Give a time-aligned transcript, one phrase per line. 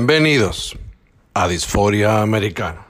[0.00, 0.78] Bienvenidos
[1.34, 2.86] a Disforia Americana.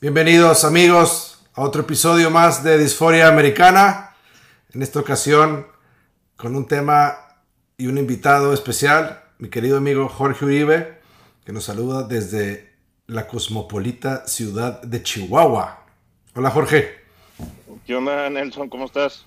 [0.00, 1.23] Bienvenidos amigos
[1.64, 4.10] otro episodio más de Disforia Americana.
[4.74, 5.66] En esta ocasión
[6.36, 7.16] con un tema
[7.78, 11.00] y un invitado especial, mi querido amigo Jorge Uribe,
[11.42, 12.74] que nos saluda desde
[13.06, 15.86] la cosmopolita ciudad de Chihuahua.
[16.34, 16.96] Hola Jorge.
[17.86, 18.68] ¿Qué onda, Nelson?
[18.68, 19.24] ¿Cómo estás?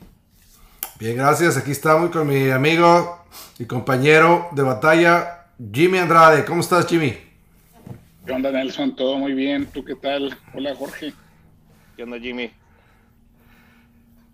[0.99, 1.57] Bien, gracias.
[1.57, 3.25] Aquí estamos con mi amigo
[3.57, 6.45] y compañero de batalla, Jimmy Andrade.
[6.45, 7.17] ¿Cómo estás, Jimmy?
[8.27, 8.95] ¿Qué onda, Nelson?
[8.95, 9.65] Todo muy bien.
[9.73, 10.37] ¿Tú qué tal?
[10.53, 11.13] Hola, Jorge.
[11.97, 12.53] ¿Qué onda, Jimmy?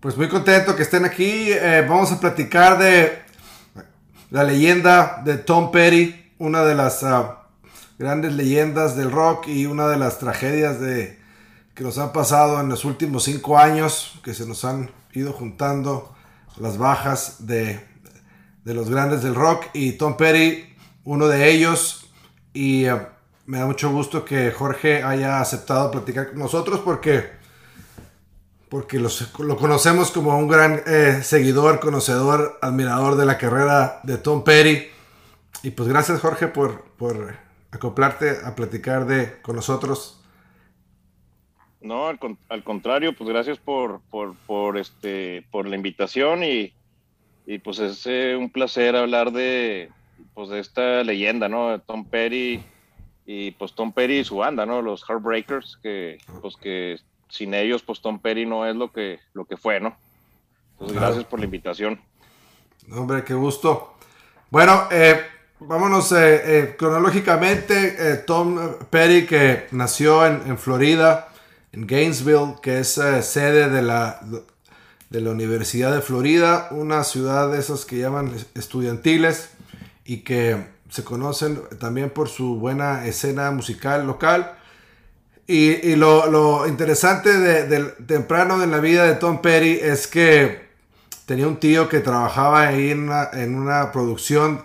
[0.02, 1.50] Pues muy contento que estén aquí.
[1.50, 3.22] Eh, vamos a platicar de
[4.32, 7.48] la leyenda de Tom Petty, una de las ah,
[7.98, 11.18] grandes leyendas del rock y una de las tragedias de,
[11.74, 16.14] que nos han pasado en los últimos cinco años, que se nos han ido juntando
[16.58, 17.80] las bajas de,
[18.66, 20.66] de los grandes del rock y Tom Petty,
[21.06, 22.12] uno de ellos.
[22.52, 23.08] Y eh,
[23.46, 27.42] me da mucho gusto que Jorge haya aceptado platicar con nosotros porque
[28.74, 34.18] porque los- lo conocemos como un gran eh, seguidor, conocedor, admirador de la carrera de
[34.18, 34.88] Tom Petty.
[35.62, 37.36] Y pues gracias Jorge por, por
[37.70, 40.20] acoplarte a platicar de, con nosotros.
[41.82, 42.18] No, al,
[42.50, 46.74] al contrario, pues gracias por, por, por, este, por la invitación y,
[47.46, 49.92] y pues es eh, un placer hablar de,
[50.34, 51.70] pues, de esta leyenda, ¿no?
[51.70, 52.64] De Tom Petty
[53.28, 54.82] y pues Tom Petty y su banda, ¿no?
[54.82, 56.98] Los Heartbreakers, que pues que
[57.34, 59.98] sin ellos pues Tom Petty no es lo que, lo que fue, ¿no?
[60.74, 61.02] Entonces Claro.
[61.02, 62.00] gracias por la invitación.
[62.92, 63.96] Hombre, qué gusto.
[64.50, 65.22] Bueno, eh,
[65.60, 67.96] vámonos eh, eh, cronológicamente.
[67.98, 71.30] eh, Tom Petty, que nació en, en Florida,
[71.72, 74.20] en Gainesville, que es sede de la,
[75.10, 79.52] de la Universidad de Florida, una ciudad de esas que llaman estudiantiles
[80.06, 84.58] y que se conocen también por su buena escena musical local.
[85.46, 90.70] Y, lo, interesante de, temprano en la vida de Tom Petty es que
[91.26, 94.64] tenía un tío que trabajaba ahí en una, producción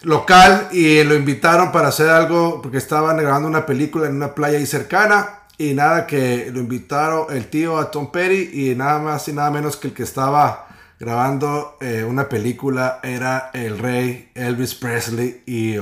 [0.00, 4.58] local y lo invitaron para hacer algo porque estaban grabando una película en una playa
[4.58, 9.28] ahí cercana y nada que lo invitaron el tío a Tom Petty y nada más
[9.28, 10.66] y nada menos que el que estaba
[10.98, 15.76] grabando eh, una película era el rey Elvis Presley y,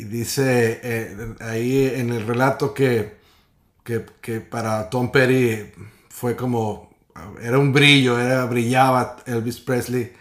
[0.00, 3.16] y dice eh, ahí en el relato que,
[3.84, 5.72] que, que para Tom Petty
[6.08, 6.90] fue como
[7.42, 10.12] era un brillo, era, brillaba Elvis Presley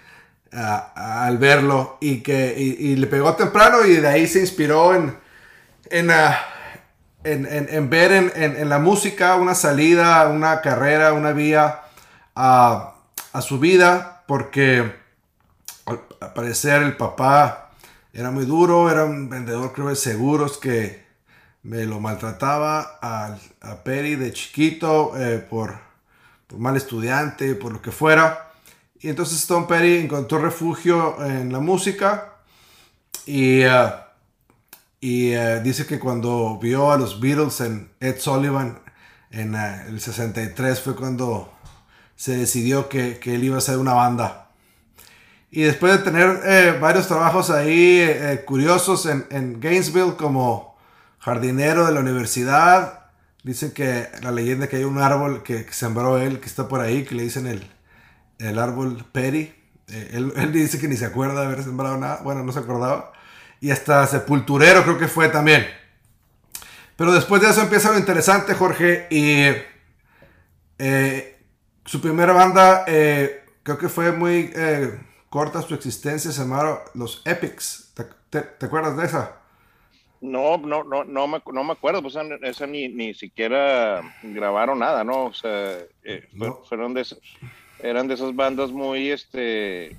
[0.51, 5.15] al verlo y que y, le pegó temprano y de ahí se inspiró en,
[5.91, 6.39] en, ah,
[7.23, 11.81] en, en- ver en, en- la música una salida, una carrera, una vía
[12.35, 12.95] a,
[13.33, 14.91] a su vida porque
[15.87, 17.66] al parecer el papá
[18.17, 21.05] era muy duro, era un vendedor creo de seguros que
[21.63, 25.79] me lo maltrataba al- a Perry de chiquito eh, por,
[26.47, 28.51] por mal estudiante, por lo que fuera.
[28.99, 32.35] Y entonces Tom Petty encontró refugio en la música
[33.25, 33.91] y, eh,
[34.99, 38.79] y eh, dice que cuando vio a los Beatles en Ed Sullivan
[39.31, 41.53] en el 63 fue cuando
[42.15, 44.46] se decidió que, que él iba a hacer una banda.
[45.49, 50.77] Y después de tener eh, varios trabajos ahí eh, curiosos en, en Gainesville como
[51.19, 53.05] jardinero de la universidad,
[53.43, 57.05] dicen que la leyenda que hay un árbol que, sembró él, que está por ahí,
[57.05, 57.65] que le dicen el,
[58.39, 59.53] el árbol Petty.
[59.87, 62.59] Eh, él, él dice que ni se acuerda de haber sembrado nada, bueno, no se
[62.59, 63.13] acordaba.
[63.61, 65.65] Y hasta sepulturero creo que fue también.
[66.97, 69.45] Pero después de eso empieza lo interesante, Jorge, y
[70.77, 71.39] eh,
[71.85, 74.51] su primera banda, creo que fue muy
[75.29, 77.91] corta su existencia, se llamaron Los Epics.
[77.95, 79.37] ¿Te, te- te acuerdas de esa?
[80.21, 85.03] No, no, no, no me, no me acuerdo, pues esa, ni, ni siquiera grabaron nada,
[85.03, 85.25] ¿no?
[85.25, 86.63] O sea, eh, No.
[86.67, 87.19] fueron de esas,
[87.79, 89.95] eran de esas bandas muy, este,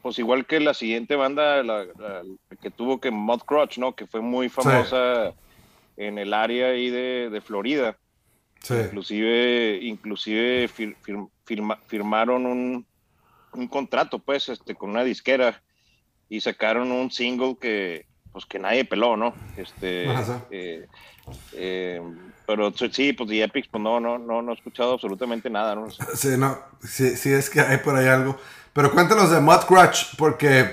[0.00, 2.22] pues igual que la siguiente banda la, la-
[2.62, 3.94] que tuvo que Mud Crutch, ¿no?
[3.94, 5.34] Que fue muy famosa
[5.98, 7.98] en el área ahí de, de Florida.
[8.62, 8.74] Sí.
[8.74, 12.86] Inclusive, inclusive fir- fir- firma- firmaron un,
[13.58, 15.60] un contrato, pues, este, con una disquera
[16.28, 19.34] y sacaron un single que, pues que nadie peló, ¿no?
[19.56, 20.06] Este,
[20.50, 20.86] eh,
[21.52, 22.00] eh,
[22.46, 25.90] pero sí, pues The Epics, pues no, no, no, no he escuchado absolutamente nada, ¿no?
[25.90, 28.38] Sí, no, sí, sí es que hay por ahí algo.
[28.72, 30.70] Pero cuéntanos de Mud Crutch, porque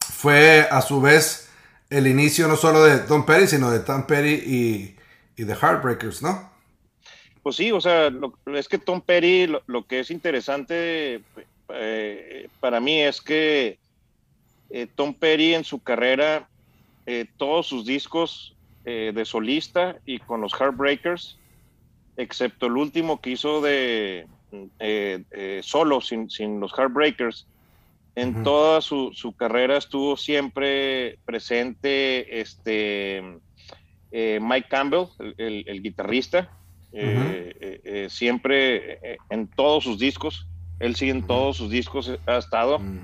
[0.00, 1.50] fue a su vez
[1.90, 4.96] el inicio no solo de Tom Petty, sino de Tom Petty y,
[5.36, 6.50] y The Heartbreakers, ¿no?
[7.42, 11.20] Pues sí, o sea, lo- es que Tom Petty, lo, lo que es interesante
[11.68, 13.78] eh, para mí es que
[14.70, 16.48] eh, Tom Petty en su carrera,
[17.06, 18.56] eh, todos sus discos
[18.86, 21.38] de solista y con los Heartbreakers,
[22.18, 24.26] excepto el último que hizo de
[25.62, 27.48] solo, sin, sin los Heartbreakers,
[28.14, 33.22] en toda su, su carrera estuvo siempre presente este
[34.12, 36.52] Mike Campbell, el, el- el guitarrista,
[38.10, 38.98] siempre
[39.30, 40.46] en todos sus discos,
[40.84, 42.98] él sí en todos sus discos ha estado, Mm.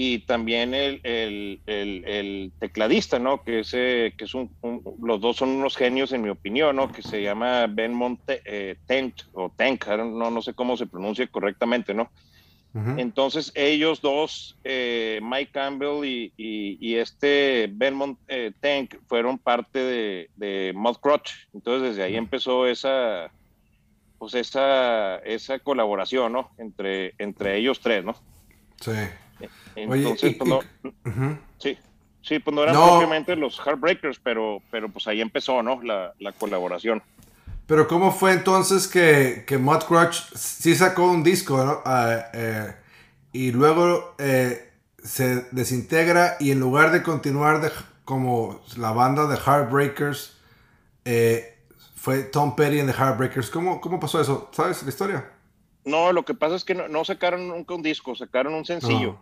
[0.00, 3.42] y también el, el- el- el tecladista, ¿no?
[3.42, 6.76] Que, es, eh, que es un, un- los dos son unos genios en mi opinión,
[6.76, 6.88] ¿no?
[6.92, 10.76] Que se llama Ben Monte, eh, Tent, o Tank, I don't- no, no sé cómo
[10.76, 12.10] se pronuncia correctamente, ¿no?
[12.98, 19.78] Entonces ellos dos, eh, Mike Campbell y, y- y este Belmont eh, Tank, fueron parte
[19.80, 21.30] de, de Mud Crutch.
[21.52, 23.32] Entonces desde ahí empezó esa,
[24.18, 26.50] pues esa, esa colaboración, ¿no?
[26.58, 28.16] Entre, entre ellos tres, ¿no?
[28.80, 28.92] Sí.
[29.76, 30.60] Entonces, y- pues, no,
[31.04, 31.38] Ujú.
[31.58, 31.78] sí,
[32.22, 32.88] sí, pues no eran No.
[32.90, 35.80] propiamente los Heartbreakers, pero, pero pues ahí empezó, ¿no?
[35.82, 37.02] La, la colaboración.
[37.66, 41.82] Pero ¿cómo fue entonces que, que Mud Crutch sí sacó un disco, ¿no?
[41.84, 42.74] Ah, eh,
[43.32, 44.70] y luego eh,
[45.02, 47.70] se desintegra y en lugar de continuar de-
[48.04, 50.38] como la banda de Heartbreakers,
[51.04, 51.57] eh,
[52.08, 53.50] fue Tom Petty en The Heartbreakers.
[53.50, 54.48] ¿Cómo, ¿Cómo pasó eso?
[54.52, 55.30] ¿Sabes la historia?
[55.84, 59.18] No, lo que pasa es que no, no sacaron nunca un disco, sacaron un sencillo.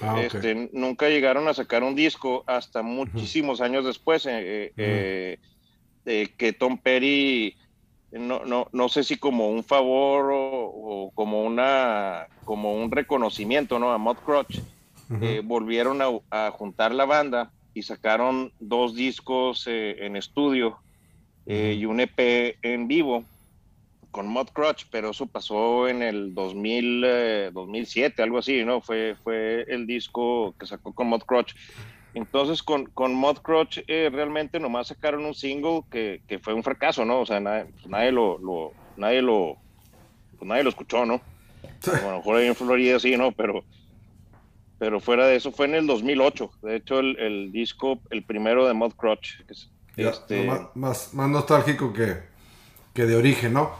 [0.00, 0.34] Ah, ok.
[0.34, 5.38] Este, nunca llegaron a sacar un disco hasta muchísimos años después, eh, eh, eh,
[6.06, 7.54] de que Tom Petty,
[8.12, 13.78] no, no, no sé si como un favor o, o como, una, como un reconocimiento
[13.78, 13.92] ¿no?
[13.92, 14.58] a Mud Crutch,
[15.20, 20.78] eh, volvieron a, a juntar la banda y sacaron dos discos eh, en estudio
[21.46, 23.24] eh, y un EP en vivo
[24.10, 28.80] con Mud Crutch, pero eso pasó en el 2000, eh, 2007, algo así, ¿no?
[28.82, 31.54] Fue, fue el disco que sacó con Mud Crutch.
[32.14, 36.62] Entonces, con, con Mud Crutch eh, realmente nomás sacaron un single que, que fue un
[36.62, 37.20] fracaso, ¿no?
[37.20, 39.56] O sea, nadie, pues, nadie lo, lo- nadie lo,
[40.38, 41.22] pues, nadie lo escuchó, ¿no?
[41.86, 43.32] A lo mejor ahí en Florida sí, ¿no?
[43.32, 43.64] Pero,
[44.78, 46.50] pero fuera de eso fue en el 2008.
[46.60, 49.42] De hecho, el, el disco, el primero de Mud Crutch.
[49.46, 49.54] que
[49.96, 52.22] este, más, más, más nostálgico que,
[52.94, 53.72] que de origen, ¿no?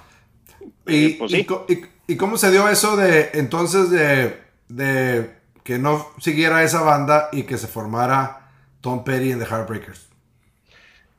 [0.87, 1.47] Y, Eh, pues y sí.
[1.69, 4.37] y- y cómo se dio eso de entonces de,
[4.69, 5.31] de
[5.64, 8.50] que no siguiera esa banda y que se formara
[8.81, 10.09] Tom Petty en The Heartbreakers?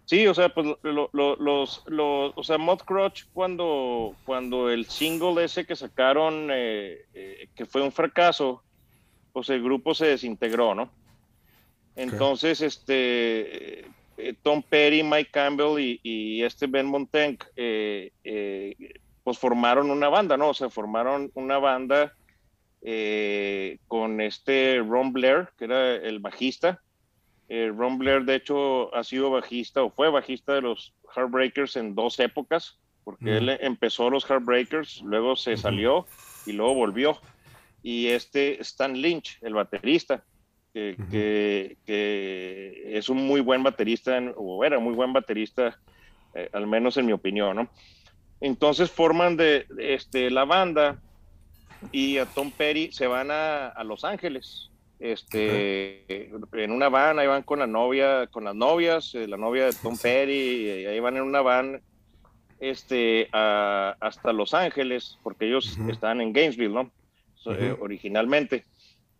[0.05, 4.85] Sí, o sea, pues lo- lo- los, los, o sea, Mod Crutch cuando, cuando el
[4.85, 8.61] single ese que sacaron, eh, eh, que fue un fracaso,
[9.31, 10.89] pues el grupo se desintegró, ¿no?
[11.95, 13.85] Entonces, este,
[14.17, 18.75] eh, Tom Petty, Mike Campbell y, y este Ben Montenk, eh, eh,
[19.23, 20.49] pues formaron una banda, ¿no?
[20.49, 22.13] O sea, formaron una banda
[23.87, 26.81] con este Ron Blair, que era el bajista,
[27.47, 32.19] Ron Blair, de hecho, ha sido bajista o fue bajista de los Heartbreakers en dos
[32.19, 33.37] épocas, porque Ujú.
[33.37, 36.05] él empezó los Heartbreakers, luego se salió
[36.45, 37.17] y luego volvió.
[37.81, 40.25] Y este Stan Lynch, el baterista,
[40.73, 45.79] que, que- que es un muy buen baterista, o era muy buen baterista,
[46.33, 47.69] eh, al menos en mi opinión, ¿no?
[48.41, 50.99] Entonces forman de, de, este, la banda
[51.91, 57.27] y a Tom Petty se van a, a Los Ángeles este, en una van, ahí
[57.27, 60.99] van con la novia, con las novias, eh, la novia de Tom Petty, y ahí
[60.99, 61.81] van en una van
[62.59, 65.89] este, a- hasta Los Ángeles, porque ellos Ujú.
[65.91, 66.91] estaban en Gainesville, ¿no?
[67.35, 68.63] So, eh, originalmente.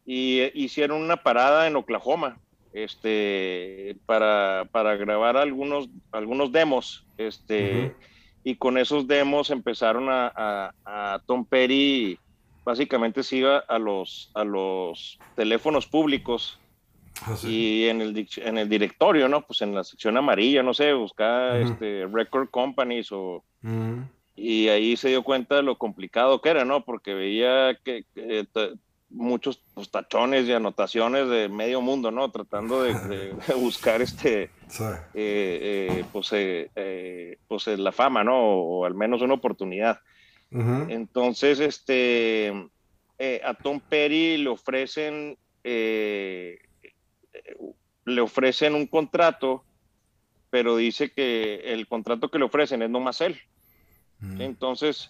[0.06, 2.38] Y eh, hicieron una parada en Oklahoma,
[2.74, 7.96] este, para, para grabar algunos, algunos demos, este, Ujú.
[8.44, 12.18] y con esos demos empezaron a, a- a Tom Petty
[12.66, 16.60] básicamente se iba a los, a los teléfonos públicos
[17.26, 17.48] Ah, sí.
[17.84, 19.42] y en el, en el directorio, ¿no?
[19.46, 21.74] Pues en la sección amarilla, no sé, buscaba Ujú.
[21.74, 24.02] este, record companies o, Mm.
[24.36, 26.84] y ahí se dio cuenta de lo complicado que era, ¿no?
[26.84, 28.72] Porque veía que, que, ta-
[29.14, 32.30] muchos pues, tachones y anotaciones de medio mundo, ¿no?
[32.32, 34.84] Tratando de, de- de buscar este, Sí.
[35.14, 38.36] eh, eh, pues, eh, pues la fama, ¿no?
[38.40, 40.00] O, al menos una oportunidad.
[40.90, 42.54] Entonces, este,
[43.44, 45.36] a Tom Petty le ofrecen
[48.06, 49.64] le ofrecen un contrato,
[50.50, 53.40] pero dice que el contrato que le ofrecen es nomás él.
[54.20, 54.42] Mm.
[54.42, 55.10] Entonces,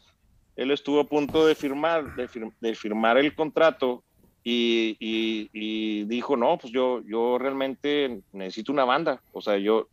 [0.55, 4.03] él estuvo a punto de firmar, de, fir- de firmar el contrato
[4.43, 9.23] y, y- y dijo, no, pues yo, yo realmente necesito una banda.
[9.31, 9.87] O sea, yo,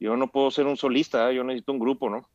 [0.00, 1.34] yo no puedo ser un solista, ¿eh?
[1.34, 2.28] yo necesito un grupo, ¿no?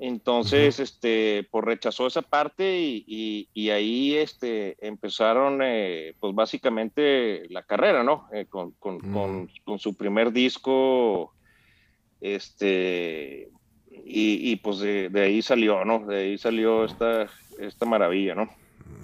[0.00, 7.64] Entonces, este, pues rechazó esa parte y, y- ahí este, empezaron, eh, pues básicamente la
[7.64, 8.28] carrera, ¿no?
[8.32, 9.12] Eh, con, con- Mm.
[9.12, 11.34] con- con su primer disco,
[12.20, 13.50] este,
[14.08, 16.00] y, y, pues de, de ahí salió, ¿no?
[16.06, 18.48] De ahí salió esta, esta maravilla, ¿no?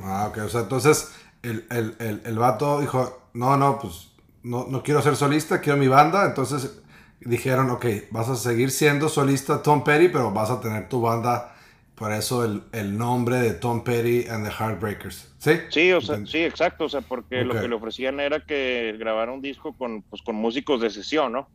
[0.00, 0.38] Ah, ok.
[0.44, 4.08] O sea, entonces el, el, el, el vato dijo, no, no, pues
[4.42, 6.26] no, no quiero ser solista, quiero mi banda.
[6.26, 6.82] Entonces
[7.20, 11.50] dijeron, ok, vas a seguir siendo solista Tom Petty, pero vas a tener tu banda.
[11.94, 15.32] Por eso el, el nombre de Tom Petty and the Heartbreakers.
[15.38, 15.52] ¿Sí?
[15.68, 18.96] Sí, o sea, Enten- sí, exacto, o sea, porque lo que le ofrecían era que
[18.98, 21.48] grabara un disco con, pues, con músicos de sesión, ¿no?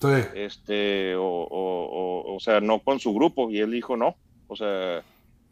[0.00, 0.08] Sí.
[0.34, 3.50] este, o, o, o, o sea, no con su grupo.
[3.50, 5.02] Y él dijo, no, o sea,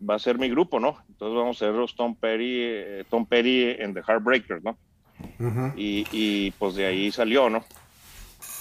[0.08, 0.96] va a ser mi grupo, ¿no?
[1.08, 4.76] Entonces vamos a ser los Tom Petty, eh, Tom Petty and the Heartbreakers, ¿no?
[5.76, 7.64] Y, y pues de ahí salió, ¿no?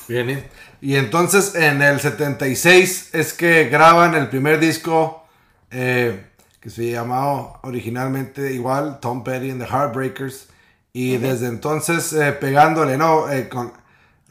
[0.07, 0.45] Bien.
[0.81, 5.25] Y entonces en el 76 es que graban el primer disco
[5.71, 6.25] eh,
[6.59, 10.49] que se llamaba originalmente igual Tom Petty and the Heartbreakers.
[10.93, 13.29] Y desde entonces eh, pegándole, ¿no?
[13.29, 13.73] Eh, con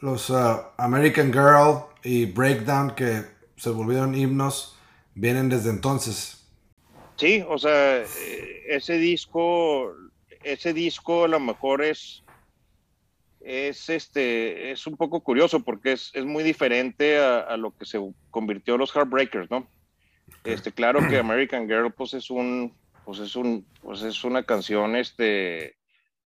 [0.00, 3.22] los uh, American Girl y Breakdown que
[3.56, 4.78] se volvieron himnos,
[5.14, 6.46] vienen desde entonces.
[7.16, 9.94] Sí, o sea, eh, ese disco,
[10.42, 12.24] ese disco a lo mejor es,
[13.40, 17.84] es este, es un poco curioso porque es, es muy diferente a, a lo que
[17.84, 19.68] se convirtió los Heartbreakers, ¿no?
[20.42, 22.74] Este, claro que American Girl, pues es un,
[23.04, 25.76] pues es un, pues es una canción, este,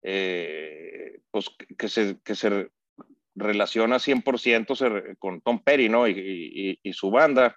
[0.03, 2.69] eh, pues que se, que se
[3.37, 6.07] relaciona 100% se- con Tom Petty, ¿no?
[6.07, 7.55] Y, y- y su banda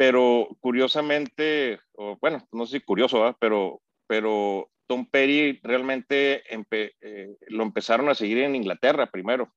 [0.00, 3.36] pero curiosamente, o bueno, no sé si curioso, ¿verdad?
[3.40, 9.52] pero, pero Tom Petty realmente empe- eh, lo empezaron a seguir en Inglaterra primero.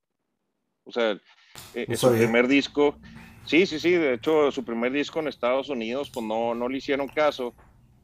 [0.84, 1.16] O sea,
[1.74, 2.98] eh, No su primer disco,
[3.46, 6.78] sí, sí, sí, de hecho su primer disco en Estados Unidos, pues no, no le
[6.78, 7.54] hicieron caso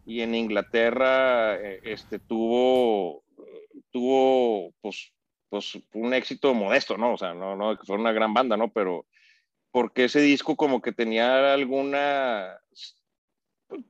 [0.06, 3.24] y en Inglaterra eh, este, tuvo,
[3.90, 5.12] tuvo pues,
[5.48, 7.14] pues un éxito modesto, ¿no?
[7.14, 8.72] O sea, no, no que fue una gran banda, ¿no?
[8.72, 9.06] Pero
[9.70, 11.56] porque ese disco como que tenía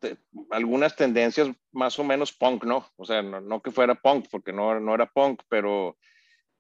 [0.01, 0.19] te-
[0.51, 2.89] algunas tendencias más o menos punk, ¿no?
[2.97, 5.97] O sea, no, no que fuera punk, porque no, no era punk, pero,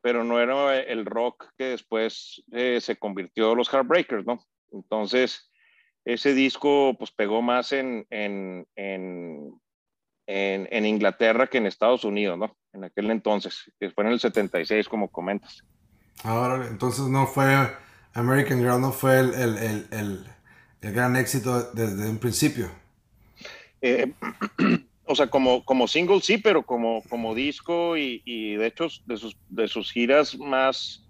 [0.00, 4.44] pero no era el rock que después eh, se convirtió en los Heartbreakers, ¿no?
[4.72, 5.50] Entonces,
[6.04, 9.60] ese disco pues pegó más en, en, en,
[10.28, 12.54] en, en Inglaterra que en Estados Unidos, ¿no?
[12.74, 15.64] En aquel entonces, que fue en el 76, como comentas.
[16.22, 17.46] Ahora, entonces no fue
[18.12, 19.58] American Girl, no fue el, el,
[19.90, 20.26] el,
[20.82, 22.70] el, gran éxito desde un principio.
[23.80, 24.12] Eh,
[25.06, 29.16] o sea, como, como single sí, pero como, como disco y, y de hecho de
[29.16, 31.06] sus, de sus giras más,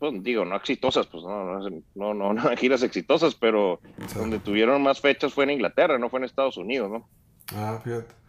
[0.00, 4.18] pues digo, no exitosas, pues no, no, no, no, no giras exitosas, pero Sí.
[4.18, 7.08] donde tuvieron más fechas fue en Inglaterra, no fue en Estados Unidos, ¿no?
[7.54, 8.21] Ah, fíjate.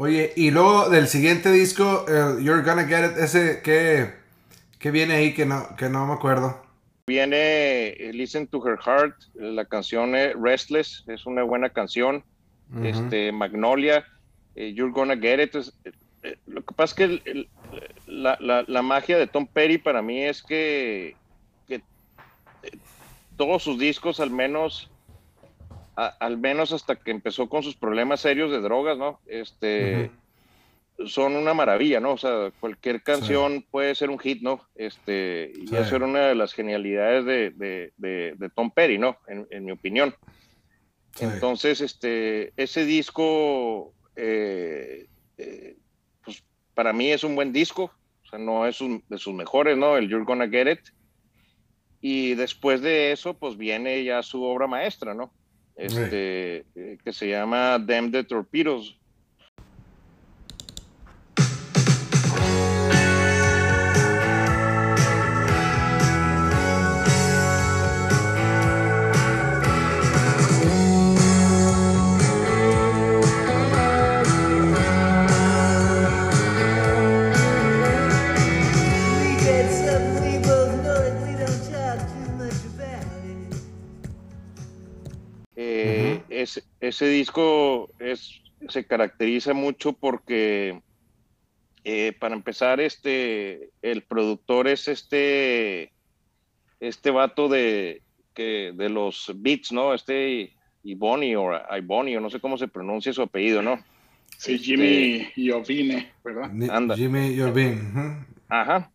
[0.00, 2.06] Oye, y luego del siguiente disco,
[2.40, 4.12] You're Gonna Get It, ese, ¿qué,
[4.78, 6.62] qué viene ahí que no, que no me acuerdo?
[7.08, 12.22] Viene eh, Listen to Her Heart, la canción Restless, es una buena canción.
[12.84, 14.04] Este, Magnolia,
[14.54, 15.54] eh, You're Gonna Get It.
[15.56, 15.72] es-
[16.22, 17.48] eh, lo que pasa es que el- el-
[18.06, 21.16] la, la- la magia de Tom Petty para mí es que,
[21.66, 22.70] que, eh,
[23.36, 24.90] todos sus discos, al menos,
[26.00, 29.18] a- al menos hasta que empezó con sus problemas serios de drogas, ¿no?
[29.26, 30.10] Este,
[31.06, 32.12] son una maravilla, ¿no?
[32.12, 34.60] O sea, cualquier canción puede ser un hit, ¿no?
[34.76, 35.76] Este, y Sí.
[35.76, 39.16] eso era una de las genialidades de, de- de- de Tom Petty, ¿no?
[39.26, 40.14] En- en mi opinión.
[41.16, 41.24] Sí.
[41.24, 45.76] Entonces, este, ese disco, eh, eh,
[46.24, 47.92] pues para mí es un buen disco,
[48.24, 49.96] o sea, no es un- de sus mejores, ¿no?
[49.96, 50.80] El You're Gonna Get It.
[52.00, 55.32] Y después de eso, pues viene ya su obra maestra, ¿no?
[55.78, 58.98] Este, eh, que se llama Them the Torpedoes.
[86.48, 90.80] Ese, ese disco es, se caracteriza mucho porque
[91.84, 95.90] Eh, para empezar, este, el productor es este,
[96.80, 98.02] este vato de,
[98.34, 99.94] que, de los beats, ¿no?
[99.94, 100.52] Este
[100.84, 103.82] Iboni o Iboni, o no sé cómo se pronuncia su apellido, ¿no?
[104.36, 106.50] Sí, Este- Jimmy Iovine, ¿verdad?
[106.70, 106.94] Anda.
[106.94, 107.80] Jimmy Iovine.
[108.48, 108.90] Ajá,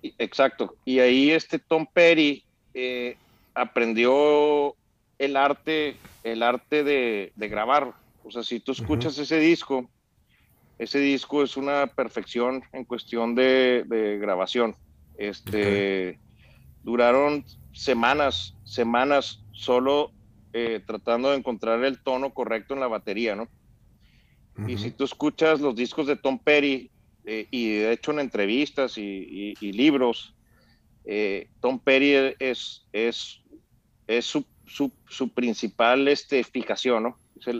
[0.00, 0.74] y- exacto.
[0.86, 3.16] Y ahí este Tom Petty eh,
[3.52, 4.74] aprendió
[5.18, 7.94] el arte, el arte de, de grabar.
[8.22, 9.90] O sea, si tú escuchas ese disco,
[10.78, 14.74] ese disco es una perfección en cuestión de, de grabación.
[15.14, 16.20] Este,
[16.82, 20.12] duraron semanas, semanas solo
[20.52, 23.48] eh, tratando de encontrar el tono correcto en la batería, ¿no?
[24.68, 26.90] Y si tú escuchas los discos de Tom Petty,
[27.24, 30.36] eh, y de hecho en entrevistas y, y- y libros,
[31.04, 33.42] eh, Tom Petty es, es,
[34.06, 37.16] es su, su- su principal este, fijación, ¿no?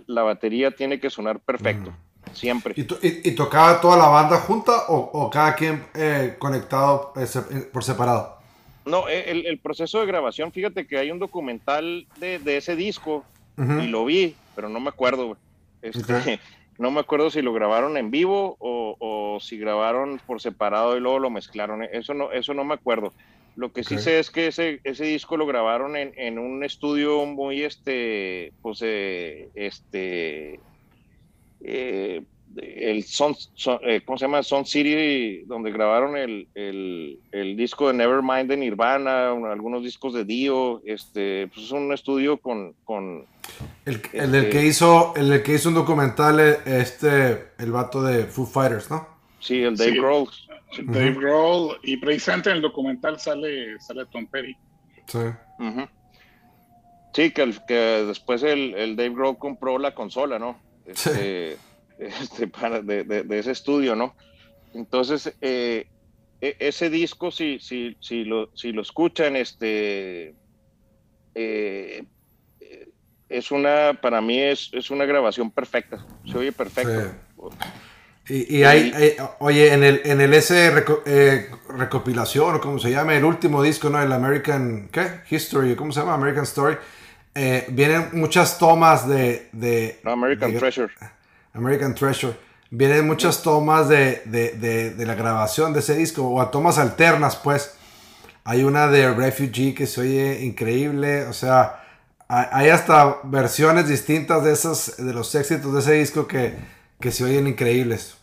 [0.07, 1.93] La batería tiene que sonar perfecto,
[2.33, 2.75] siempre.
[2.77, 7.13] ¿Y, to- y- y tocaba toda la banda junta o, o cada quien eh, conectado
[7.17, 8.39] eh, se- eh, por separado?
[8.85, 12.77] No, e, el, el proceso de grabación, fíjate que hay un documental de, de ese
[12.77, 13.25] disco
[13.57, 15.37] y lo vi, pero no me acuerdo.
[15.83, 16.41] Este.
[16.79, 21.01] No me acuerdo si lo grabaron en vivo o, o si grabaron por separado y
[21.01, 21.85] luego lo mezclaron.
[21.85, 23.13] Eso no, eso no me acuerdo.
[23.57, 27.27] Lo que sí sé es que ese, ese disco lo grabaron en, en un estudio
[27.27, 30.59] muy, este, pues, eh, este,
[31.61, 32.23] eh,
[32.57, 34.43] el Son, Son- eh, ¿cómo se llama?
[34.43, 40.13] Son City, donde grabaron el, el, el disco de Nevermind de Nirvana, un- algunos discos
[40.15, 43.25] de Dio, este, pues es un estudio con, con
[43.87, 47.73] El, el del Este- que hizo, el del que hizo un documental, eh, este, el
[47.73, 49.07] vato de Foo Fighters, ¿no?
[49.41, 49.99] sí, el Dave Sí.
[49.99, 50.29] Grohl.
[50.85, 54.55] Dave Grohl, y precisamente en el documental sale, sale Tom Petty.
[55.07, 55.19] Sí.
[57.15, 60.59] Sí, que, el- que después el, el Dave Grohl compró la consola, ¿no?
[60.87, 61.59] Este,
[61.99, 64.15] este, para, de, de- de ese estudio, ¿no?
[64.75, 65.87] Entonces, eh,
[66.41, 70.35] e- ese disco, si, si, si, lo, si lo escuchan, este,
[71.35, 72.05] eh,
[73.29, 76.91] es una, para mí es, es una grabación perfecta, se oye perfecto.
[78.35, 82.79] Y, y hay, hay- oye, en el, en el ese reco- eh, recopilación, o como
[82.79, 84.01] se llama, el último disco, ¿no?
[84.01, 85.21] El American, ¿qué?
[85.29, 86.15] History, ¿cómo se llama?
[86.15, 86.77] American Story.
[87.35, 89.49] eh, vienen muchas tomas de...
[89.53, 90.93] de No, American de- Treasure.
[91.53, 92.35] American Treasure.
[92.71, 97.75] Vienen muchas tomas de, de, la grabación de ese disco, o a tomas alternas, pues.
[98.45, 101.85] Hay una de Refugee que se oye increíble, o sea,
[102.29, 106.55] hay hay hasta versiones distintas de esos, de los éxitos de ese disco que,
[106.99, 108.17] que se oyen increíbles.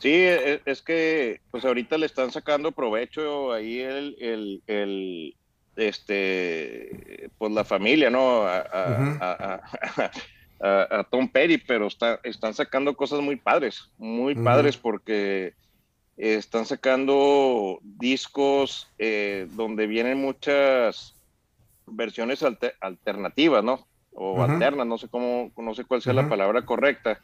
[0.00, 5.36] Sí, e- es, que pues ahorita le están sacando provecho ahí el, el, el,
[5.76, 8.44] este pues la familia, ¿no?
[8.46, 9.60] A,
[11.10, 15.54] Tom Petty, pero está, están sacando cosas muy padres, muy padres porque
[16.16, 21.14] están sacando discos eh, donde vienen muchas
[21.86, 23.86] versiones alte- alternativas, ¿no?
[24.12, 27.20] O alternas, no sé cómo, no sé cuál sea la palabra correcta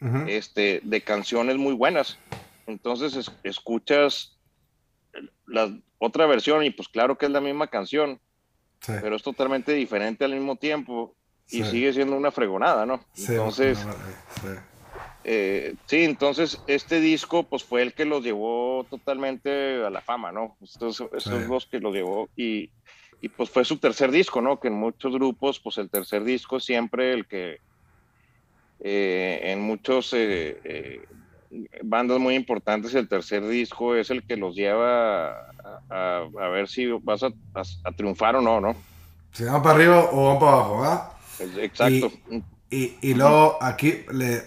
[0.00, 0.24] Ujú.
[0.28, 2.18] este, de canciones muy buenas.
[2.66, 4.38] Entonces es- escuchas
[5.46, 8.20] la otra versión y pues claro que es la misma canción,
[8.80, 11.16] Sí, pero es totalmente diferente al mismo tiempo
[11.50, 11.70] y Sí.
[11.70, 13.04] sigue siendo una fregonada, ¿no?
[13.12, 13.78] sí, Entonces,
[14.40, 14.48] sí.
[15.24, 20.30] eh, sí, entonces este disco pues fue el que los llevó totalmente a la fama,
[20.30, 20.56] ¿no?
[20.62, 21.30] Estos, Sí.
[21.48, 22.70] dos que los llevó y,
[23.20, 24.60] y pues fue su tercer disco, ¿no?
[24.60, 27.58] Que en muchos grupos pues el tercer disco es siempre el que
[28.80, 31.00] eh, en muchos eh, eh,
[31.82, 35.50] bandas muy importantes el tercer disco es el que los lleva a,
[35.90, 37.30] a- a ver si vas a,
[37.96, 38.76] triunfar o no, ¿no?
[39.32, 41.02] Si van para arriba o van para abajo, ¿verdad?
[41.38, 42.12] Es- Exacto.
[42.70, 44.42] Y, y luego aquí, le,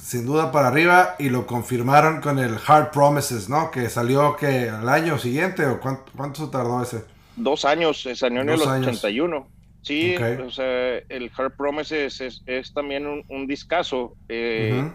[0.00, 3.70] sin duda para arriba, y lo confirmaron con el Hard Promises, ¿no?
[3.70, 7.04] Que salió que al año siguiente, o cuánto, cuánto se tardó ese.
[7.36, 8.86] Dos años, eh, salió en el Dos años.
[8.86, 9.46] 81.
[9.86, 14.16] Sí, o sea, el Hard Promises es, es también un, un discazo.
[14.28, 14.90] Eh.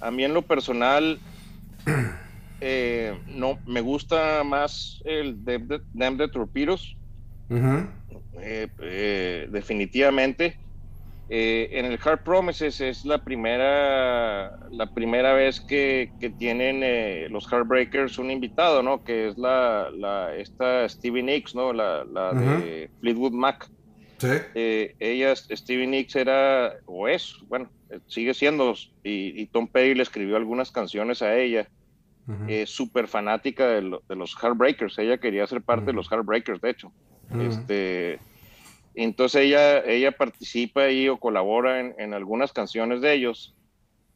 [0.00, 1.18] A mí en lo personal,
[2.62, 5.44] eh, no, me gusta más el
[5.92, 6.96] Damn Torpedoes,
[7.50, 7.86] Ujú.
[8.40, 10.56] eh, eh, definitivamente.
[11.28, 17.46] En el Hard Promises es la primera, la primera vez que, que tienen eh, los
[17.46, 19.04] Heartbreakers un invitado, ¿no?
[19.04, 21.72] Que es la, la esta Stevie Nicks, ¿no?
[21.72, 23.68] La, la de Fleetwood Mac.
[24.20, 24.28] Sí.
[24.54, 27.70] Eh, ella, Stevie Nicks, era, o es, bueno,
[28.06, 31.66] sigue siendo, y, y Tom Petty le escribió algunas canciones a ella,
[32.28, 32.44] Ujú.
[32.48, 36.60] eh, súper fanática de, lo- de los Heartbreakers, ella quería ser parte de los Heartbreakers,
[36.60, 36.92] de hecho.
[37.40, 38.18] Este,
[38.94, 43.54] entonces ella, ella participa ahí o colabora en, en algunas canciones de ellos.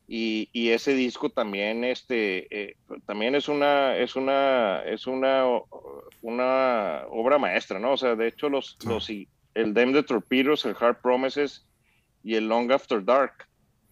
[0.07, 2.75] Y, y ese disco también, este, eh,
[3.07, 5.45] también es una, es una, es una,
[6.21, 7.93] una obra maestra, ¿no?
[7.93, 8.87] O sea, de hecho, los, Sí.
[8.89, 9.11] los,
[9.55, 11.67] el Dem de Torpedoes, el Hard Promises
[12.23, 13.33] y el Long After Dark,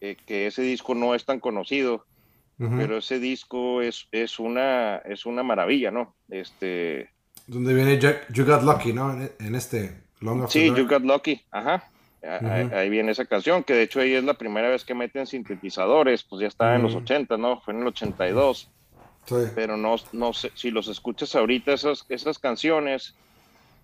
[0.01, 2.07] eh, que ese disco no es tan conocido,
[2.59, 2.77] Ujú.
[2.77, 6.17] pero ese disco es, es una, es una maravilla, ¿no?
[6.29, 7.11] Este,
[7.47, 7.99] Donde viene
[8.31, 9.13] You Got Lucky, ¿no?
[9.39, 10.79] En, este Long After Sí, Dark.
[10.81, 11.85] You Got Lucky, ajá.
[12.25, 12.75] A- Ujú.
[12.77, 16.23] Ahí viene esa canción, que de hecho ahí es la primera vez que meten sintetizadores,
[16.23, 17.03] pues ya estaba en los Ujú.
[17.03, 17.61] 80, ¿no?
[17.61, 18.71] Fue en el 82,
[19.27, 19.35] Sí.
[19.55, 23.17] pero no, no sé, si los escuchas ahorita, esas, esas canciones,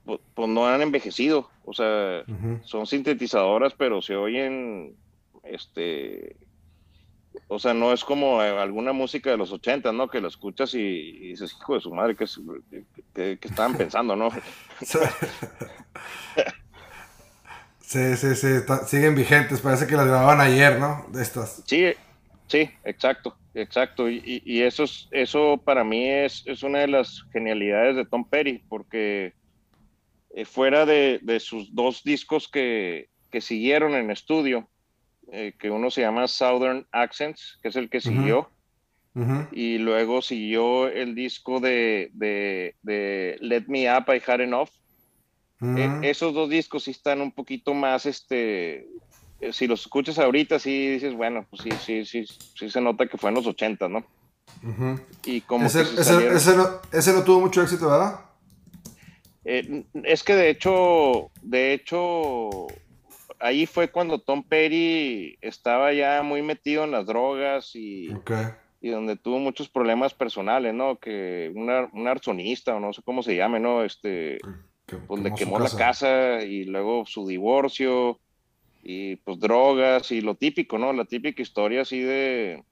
[0.09, 2.25] pues, pues no han envejecido, o sea,
[2.65, 4.97] son sintetizadoras, pero se oyen,
[5.45, 6.35] este,
[7.47, 10.09] o sea, no es como eh, alguna música de los 80, ¿no?
[10.09, 12.25] Que la escuchas y, y dices, hijo de su madre, ¿qué,
[13.15, 14.31] qué- qué estaban pensando, no?
[17.81, 18.17] Sí.
[18.17, 21.05] Sí, sí, está- siguen vigentes, parece que las grababan ayer, ¿no?
[21.11, 21.63] De estas.
[21.67, 21.93] Sí,
[22.47, 24.09] sí, exacto, exacto.
[24.11, 28.05] Y, y- y eso, es, eso para mí es, es una de las genialidades de
[28.05, 29.33] Tom Petty, porque
[30.31, 34.69] eh, fuera de, de sus dos discos que, que siguieron en estudio,
[35.33, 38.51] eh, que uno se llama Southern Accents, que es el que siguió,
[39.15, 39.47] Ujú.
[39.53, 44.69] y luego siguió el disco de, de, de Let Me Up, I Had Enough.
[45.61, 48.87] Eh, esos dos discos sí están un poquito más, este,
[49.53, 53.19] si los escuchas ahorita, sí dices, bueno, pues sí, sí, sí, sí se nota que
[53.19, 54.05] fue en los 80, ¿no?
[55.25, 58.21] Y como Ese, que se ese- salieron- ese no, ese no tuvo mucho éxito, ¿verdad?
[59.51, 62.67] Eh, es que de hecho, de hecho,
[63.41, 68.11] ahí fue cuando Tom Petty estaba ya muy metido en las drogas y,
[68.83, 70.97] y donde tuvo muchos problemas personales, ¿no?
[70.99, 73.85] Que un, ar- un arzonista, o no sé cómo se llame, ¿no?
[73.85, 74.39] Este,
[74.87, 74.97] Que-
[75.31, 78.21] su quemó la casa y luego su divorcio
[78.83, 80.93] y pues drogas y lo típico, ¿no?
[80.93, 82.63] La típica historia así de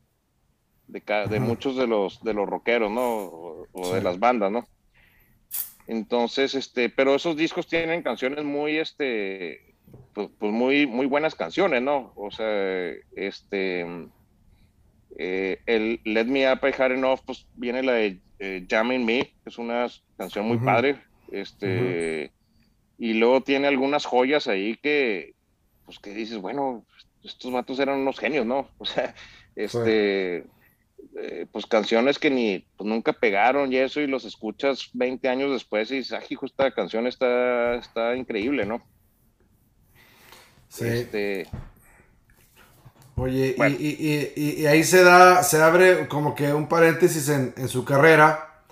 [0.89, 3.25] de, muchos de los de los rockeros, ¿no?
[3.25, 4.67] O, o de las bandas, ¿no?
[5.87, 9.75] Entonces, este, pero esos discos tienen canciones muy, este,
[10.13, 12.13] pues, pues muy, muy buenas canciones, ¿no?
[12.17, 13.87] O sea, este,
[15.19, 19.25] eh, el Let Me Up I Had Enough, pues viene la de eh, Jamming Me,
[19.25, 22.33] que es una canción muy padre, este,
[22.99, 25.35] y luego tiene algunas joyas ahí que,
[25.85, 26.85] pues que dices, bueno,
[27.23, 28.69] estos vatos eran unos genios, ¿no?
[28.79, 29.15] O sea,
[29.55, 30.45] este,
[31.21, 35.51] eh, pues canciones que ni, pues nunca pegaron y eso, y los escuchas 20 años
[35.53, 38.83] después y dices, ah, hijo, esta canción está, está increíble, ¿no?
[40.69, 40.85] Sí.
[40.87, 41.49] Este,
[43.17, 43.77] Oye, y- Bueno.
[43.79, 47.69] y, y- y- y ahí se da, se abre como que un paréntesis en, en
[47.69, 48.63] su carrera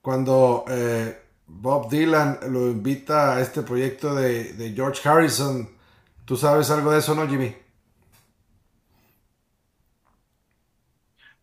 [0.00, 5.68] cuando eh, Bob Dylan lo invita a este proyecto de, de George Harrison.
[6.24, 7.54] ¿Tú sabes algo de eso, no, Jimmy?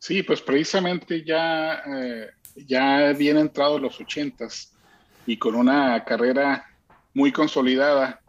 [0.07, 4.73] Sí, pues precisamente ya, eh, ya bien entrado los ochentas
[5.25, 6.65] y con una carrera
[7.13, 8.21] muy consolidada,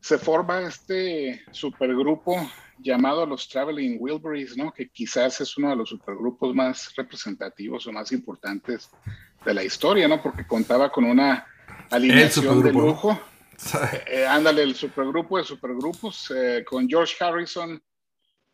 [0.00, 4.72] se forma este supergrupo llamado los Traveling Wilburys, ¿no?
[4.72, 8.90] Que quizás es uno de los supergrupos más representativos o más importantes
[9.44, 10.20] de la historia, ¿no?
[10.20, 11.46] Porque contaba con una
[11.90, 13.20] alineación de lujo.
[14.06, 17.82] Eh, ándale, el supergrupo de supergrupos, eh, con George Harrison,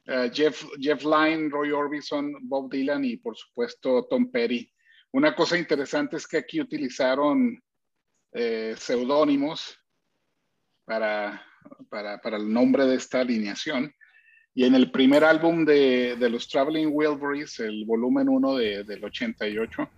[0.06, 4.70] eh, Jeff, Jeff Lynne, Roy Orbison, Bob Dylan y por supuesto Tom Petty.
[5.12, 7.58] Una cosa interesante es que aquí utilizaron
[8.32, 9.78] eh, seudónimos
[10.84, 11.42] para,
[11.88, 13.94] para, para el nombre de esta alineación.
[14.54, 19.04] Y en el primer álbum de, de los Traveling Wilburys, el volumen 1 de, del
[19.04, 19.88] 88,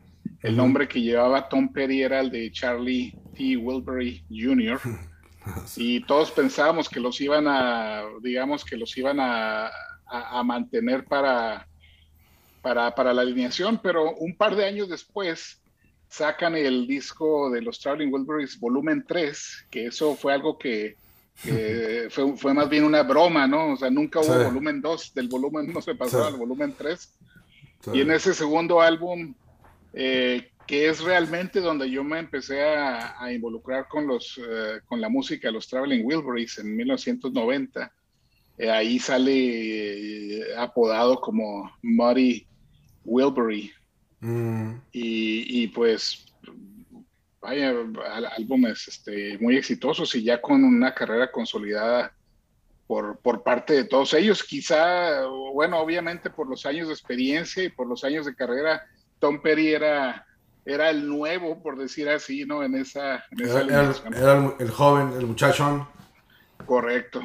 [0.43, 3.57] el nombre que llevaba Tom Petty era el de Charlie T.
[3.57, 4.81] Wilbury Jr.
[5.77, 9.71] Y todos pensábamos que los iban a, digamos, que los iban a,
[10.07, 11.67] a- a mantener para,
[12.63, 15.61] para, para la alineación, pero un par de años después
[16.09, 20.97] sacan el disco de los Traveling Wilburys volumen 3, que eso fue algo que,
[21.43, 23.73] que fue, fue más bien una broma, ¿no?
[23.73, 24.45] O sea, nunca hubo Sí.
[24.45, 26.33] volumen 2, del volumen 1 se pasó Sí.
[26.33, 27.13] al volumen 3.
[27.85, 27.91] Sí.
[27.95, 29.35] Y en ese segundo álbum,
[29.93, 35.01] eh, que es realmente donde yo me empecé a, a involucrar con, los, eh, con
[35.01, 37.93] la música de los Traveling Wilburys en 1990,
[38.59, 39.33] eh, ahí sale
[40.41, 42.47] eh, apodado como Muddy
[43.05, 43.73] Wilbury.
[44.21, 46.25] Mm, Y, y pues,
[47.41, 47.73] vaya,
[48.37, 52.13] álbumes este, muy exitosos y ya con una carrera consolidada
[52.87, 54.43] por, por parte de todos ellos.
[54.43, 58.83] Quizá, bueno, obviamente por los años de experiencia y por los años de carrera,
[59.19, 60.25] Tom Petty era,
[60.65, 62.63] era el nuevo, por decir así, ¿no?
[62.63, 65.87] En esa, en esa era, era- era el, el joven, el muchachón.
[66.65, 67.21] Correcto.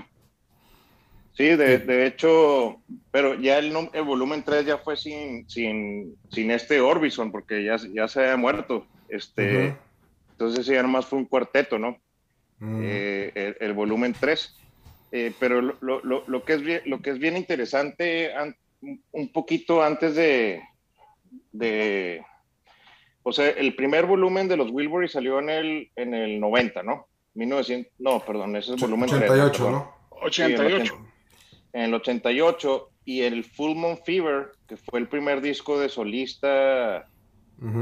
[1.42, 6.52] Sí, de, de hecho, pero ya el, el volumen 3 ya fue sin, sin, sin
[6.52, 8.86] este Orbison, porque ya, ya se había muerto.
[9.10, 9.76] Este, Ujú.
[10.34, 11.98] Entonces ya nomás fue un cuarteto, ¿no?
[12.60, 12.82] Mm.
[12.84, 14.56] Eh, el, el volumen 3.
[15.14, 18.56] Eh, pero lo, lo- lo- lo que es bien, lo que es bien interesante, an-
[19.12, 20.62] un poquito antes de,
[21.52, 22.24] de,
[23.24, 27.08] o sea, el primer volumen de los Wilbury salió en el, en el 90, ¿no?
[27.34, 29.72] 1900, no, perdón, ese es volumen 3, 88, perdón.
[29.74, 29.96] ¿no?
[30.22, 31.08] 88.
[31.74, 37.08] En el 88 y el Full Moon Fever, que fue el primer disco de solista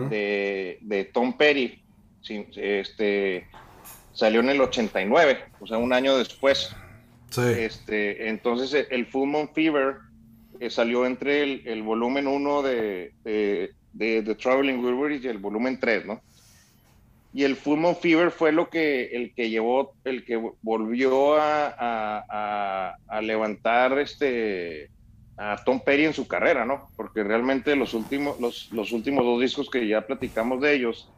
[0.10, 1.82] de, de Tom Petty,
[2.56, 3.47] este,
[4.13, 6.75] salió en el 89, o sea, un año después.
[7.30, 7.41] Sí.
[7.41, 9.97] Este, entonces, el- el Full Moon Fever
[10.60, 15.38] eh, salió entre el, el volumen 1 de, de, de The Traveling Wilburys y el
[15.38, 16.21] volumen 3, ¿no?
[17.32, 21.68] Y el Full Moon Fever fue lo que, el que llevó, el que volvió a,
[21.68, 24.89] a- a- a levantar este,
[25.38, 26.89] a Tom Petty en su carrera, ¿no?
[26.96, 31.13] Porque realmente los últimos, los, los últimos dos discos que ya platicamos de ellos,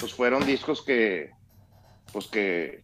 [0.00, 1.30] pues fueron discos que,
[2.12, 2.82] pues que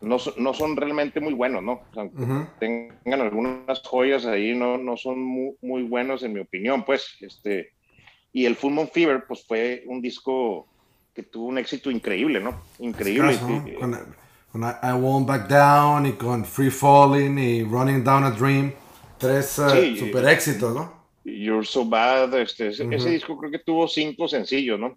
[0.00, 1.72] no, no son realmente muy buenos, ¿no?
[1.72, 2.48] O sea, Ujú.
[2.58, 7.72] tengan algunas joyas ahí, no, no son muy, muy buenos en mi opinión, pues, este,
[8.32, 10.69] y el Full Moon Fever, pues fue un disco
[11.14, 12.60] que tuvo un éxito increíble, ¿no?
[12.78, 13.34] Increíble.
[13.34, 13.46] Caso,
[13.78, 13.98] Con,
[14.52, 18.72] con I, Won't Back Down y con Free Falling y Running Down a Dream.
[19.18, 19.96] Tres Sí.
[19.98, 21.00] super éxitos, ¿no?
[21.24, 24.96] You're So Bad, este, ese disco creo que tuvo cinco sencillos, ¿no?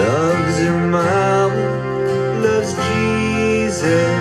[0.00, 1.66] Loves her mama,
[2.46, 4.20] loves Jesus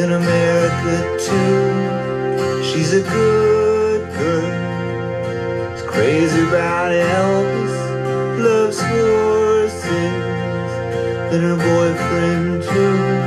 [0.00, 0.94] in America
[1.26, 2.62] too.
[2.68, 4.52] She's a good girl,
[5.74, 7.76] is crazy about Elvis,
[8.48, 10.22] loves horses
[11.32, 13.22] and her boyfriend too.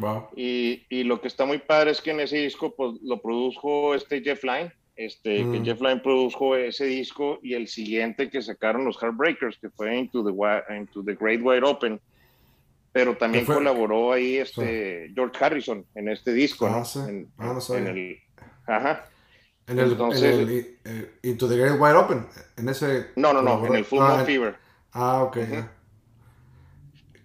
[0.00, 0.28] Wow.
[0.36, 3.94] Y, y lo que está muy padre es que en ese disco pues, lo produjo
[3.94, 5.52] este Jeff Lynne, este, Mm.
[5.52, 9.94] que Jeff Lynne produjo ese disco y el siguiente que sacaron los Heartbreakers, que fue
[9.96, 12.00] Into the, Wi- Into the Great Wide Open.
[12.92, 16.84] Pero también colaboró ahí este George Harrison en este disco, Ah, ¿no?
[16.86, 16.98] sí.
[17.00, 18.18] En, Ah, no en el,
[18.66, 19.04] ajá.
[19.66, 22.26] En el, Entonces- en el, eh, Into the Great Wide Open.
[22.56, 23.08] En ese.
[23.16, 24.56] No, no, no, en el Full ah, Fever.
[24.92, 25.36] Ah, ok.
[25.50, 25.72] Ya.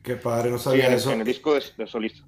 [0.04, 1.12] Qué padre, no Sí, sabía en, eso.
[1.14, 2.26] en el disco de, de solista.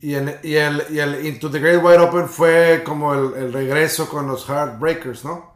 [0.00, 3.52] Y, en- y el, y el Into the Great Wide Open fue como el, el
[3.52, 5.54] regreso con los Heartbreakers, ¿no?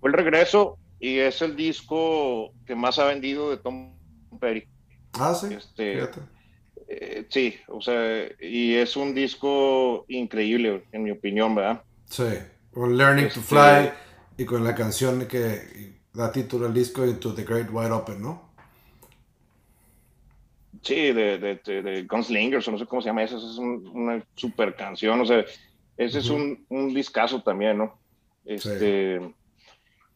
[0.00, 3.92] Fue el regreso y es el disco que más ha vendido de Tom
[4.40, 4.66] Petty.
[5.14, 5.54] Ah, sí.
[5.54, 6.02] Este.
[6.90, 11.82] Eh, sí, o sea, y es un disco increíble, en mi opinión, ¿verdad?
[12.06, 12.24] Sí.
[12.72, 13.90] Con Learning to Este- Fly
[14.38, 18.47] y con la canción que da título al disco Into the Great Wide Open, ¿no?
[20.88, 24.24] Sí, de, de, Gunslingers, o no sé cómo se llama, esa esa es un- una
[24.34, 25.44] super canción, o sea,
[25.96, 27.98] ese es un, un discazo también, ¿no?
[28.44, 29.20] Este,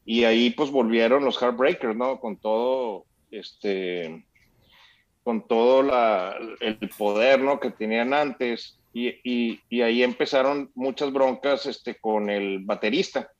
[0.04, 2.18] Y ahí pues volvieron los Heartbreakers, ¿no?
[2.18, 4.24] Con todo, este,
[5.22, 7.60] con todo la, el poder, ¿no?
[7.60, 13.30] Que tenían antes, y, y, y ahí empezaron muchas broncas, este, con el baterista,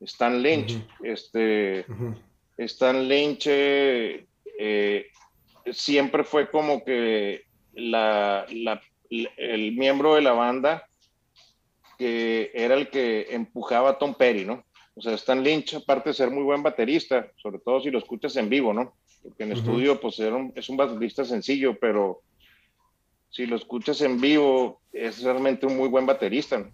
[0.00, 1.84] Stan Lynch, este...
[2.56, 5.06] Stan Lynch eh,
[5.72, 7.42] siempre fue como que
[7.74, 10.86] la, la- el miembro de la banda
[11.98, 14.64] que era el que empujaba a Tom Petty, ¿no?
[14.94, 18.36] O sea, Stan Lynch, aparte de ser muy buen baterista, sobre todo si lo escuchas
[18.36, 18.94] en vivo, ¿no?
[19.22, 22.20] Porque en estudio, pues era un- es un baterista sencillo, pero
[23.30, 26.58] si lo escuchas en vivo, es realmente un muy buen baterista.
[26.58, 26.72] ¿no?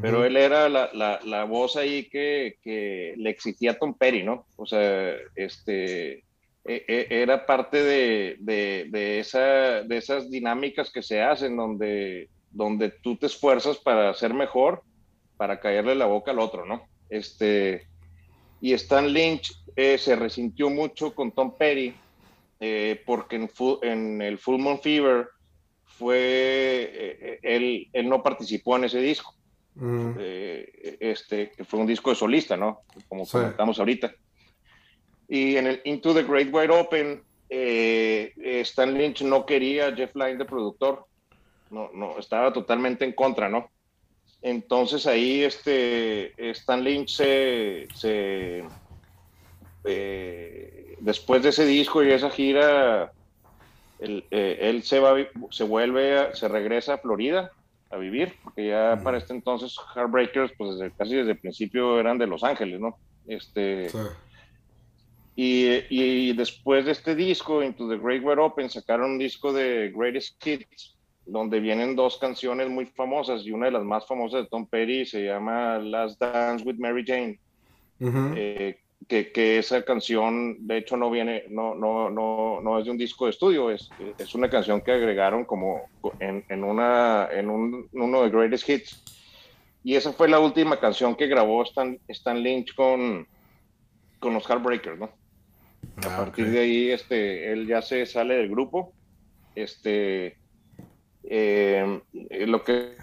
[0.00, 4.22] Pero él era la, la, la voz ahí que, que le exigía a Tom Petty,
[4.24, 4.46] ¿no?
[4.56, 6.24] O sea, este,
[6.64, 12.30] e- e- era parte de, de, de esa, de esas dinámicas que se hacen donde,
[12.50, 14.82] donde tú te esfuerzas para ser mejor,
[15.36, 16.88] para caerle la boca al otro, ¿no?
[17.08, 17.86] Este,
[18.60, 21.94] y Stan Lynch eh, se resintió mucho con Tom Petty
[22.60, 23.50] eh, porque en,
[23.82, 25.28] en el Full Moon Fever
[25.84, 29.34] fue, eh, él, él no participó en ese disco
[29.76, 30.14] Ujú.
[30.18, 32.82] eh, este, que fue un disco de solista, ¿no?
[33.08, 33.32] Como Sí.
[33.32, 34.14] comentamos ahorita.
[35.34, 39.92] Y en el Into the Great Wide Open, eh, eh, Stan Lynch no quería a
[39.96, 41.06] Jeff Lynne de productor,
[41.70, 43.68] no, no, estaba totalmente en contra, ¿no?
[44.42, 48.62] Entonces ahí este, Stan Lynch se, se,
[49.82, 53.12] eh, después de ese disco y esa gira,
[53.98, 55.16] él, eh, él se, va,
[55.50, 57.50] se vuelve, a- se regresa a Florida
[57.90, 62.18] a vivir, porque ya para este entonces Heartbreakers, pues desde, casi desde el principio eran
[62.18, 62.96] de Los Ángeles, ¿no?
[63.26, 63.98] Este, Sí.
[65.36, 69.92] Y, y después de este disco, Into the Great Wide Open, sacaron un disco de
[69.94, 74.48] Greatest Hits, donde vienen dos canciones muy famosas, y una de las más famosas de
[74.48, 77.38] Tom Petty se llama Last Dance with Mary Jane,
[78.00, 78.34] Ujú.
[78.36, 82.90] eh, que, que esa canción, de hecho, no viene, no, no, no, no es de
[82.90, 85.82] un disco de estudio, es, es una canción que agregaron como
[86.20, 89.04] en, en, una, en un, uno de Greatest Hits.
[89.82, 93.26] Y esa fue la última canción que grabó Stan, Stan Lynch con,
[94.18, 95.10] con los Heartbreakers, ¿no?
[95.96, 96.50] A Ah, partir ok.
[96.52, 98.92] de ahí, este, él ya se sale del grupo.
[99.54, 100.36] Este,
[101.22, 102.00] eh,
[102.46, 102.96] lo que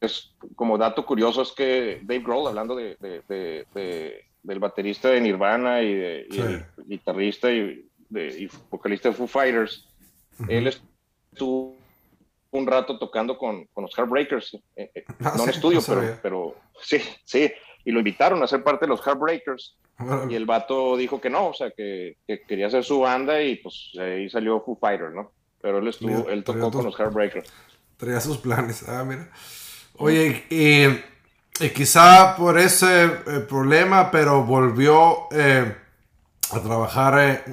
[0.00, 5.08] es como dato curioso es que Dave Grohl, hablando de, de- de- de- del baterista
[5.08, 6.40] de Nirvana y, de, y Sí.
[6.40, 9.88] el guitarrista y, y vocalista de Foo Fighters,
[10.48, 10.66] él
[11.32, 11.76] estuvo
[12.50, 15.86] un rato tocando con, con los Heartbreakers, eh, eh, Ah, no en sí, estudio, no
[15.86, 17.50] pero, pero sí, sí,
[17.84, 19.76] y lo invitaron a ser parte de los Heartbreakers.
[20.28, 23.56] Y el vato dijo que no, o sea, que, que quería hacer su banda y
[23.56, 25.32] pues ahí salió Foo Fighters, ¿no?
[25.60, 27.52] Pero él estuvo, él tocó con los Heartbreakers.
[27.96, 28.88] Traía sus planes.
[28.88, 29.30] Ah, mira.
[29.96, 33.10] Oye, y, quizá por ese eh,
[33.48, 35.76] problema, pero volvió eh,
[36.50, 37.44] a trabajar eh,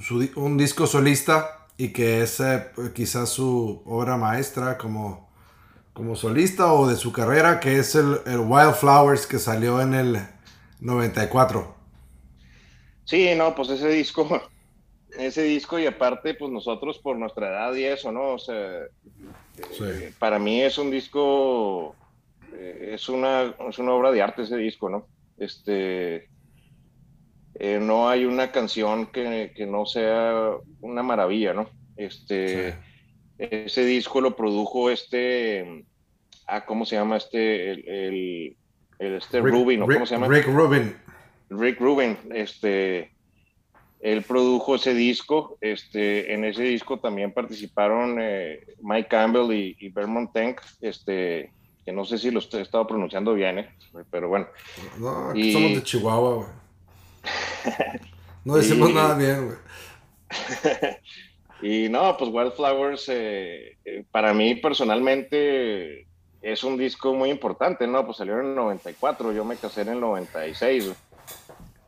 [0.00, 2.42] su un disco solista y que es
[2.94, 5.31] quizás su obra maestra como,
[5.92, 10.18] como solista o de su carrera, que es el, el Wildflowers que salió en el
[10.80, 11.74] 94.
[13.04, 14.26] Sí, no, pues ese disco,
[15.18, 18.34] ese disco y aparte, pues nosotros por nuestra edad y eso, ¿no?
[18.34, 18.82] O sea,
[19.72, 19.84] Sí.
[19.84, 21.94] eh, para mí es un disco,
[22.54, 25.06] eh, es una, es una obra de arte ese disco, ¿no?
[25.36, 26.28] Este,
[27.54, 31.68] eh, no hay una canción que, que no sea una maravilla, ¿no?
[31.96, 32.78] Este, Sí.
[33.50, 35.84] Ese disco lo produjo este,
[36.46, 37.70] ah, ¿cómo se llama este?
[37.72, 38.56] El, el-
[38.98, 39.86] el este Rick- Rubin, ¿no?
[39.86, 40.28] Rick- ¿Cómo se llama?
[40.28, 40.96] Rick Rubin.
[41.50, 43.12] Rick Rubin, este,
[44.00, 49.88] él produjo ese disco, este, en ese disco también participaron eh, Mike Campbell y, y
[49.90, 51.52] Vermont Tank, este,
[51.84, 53.68] que no sé si lo he estado pronunciando bien, eh,
[54.10, 54.46] pero bueno,
[54.98, 56.48] No, aquí Y- somos de Chihuahua, güey.
[58.44, 59.58] No decimos Y- nada bien, güey.
[61.62, 66.08] y no, pues Wildflowers, eh, eh, para mí personalmente
[66.42, 68.04] es un disco muy importante, ¿no?
[68.04, 70.96] Pues salió en el 94, yo me casé en el 96, güey.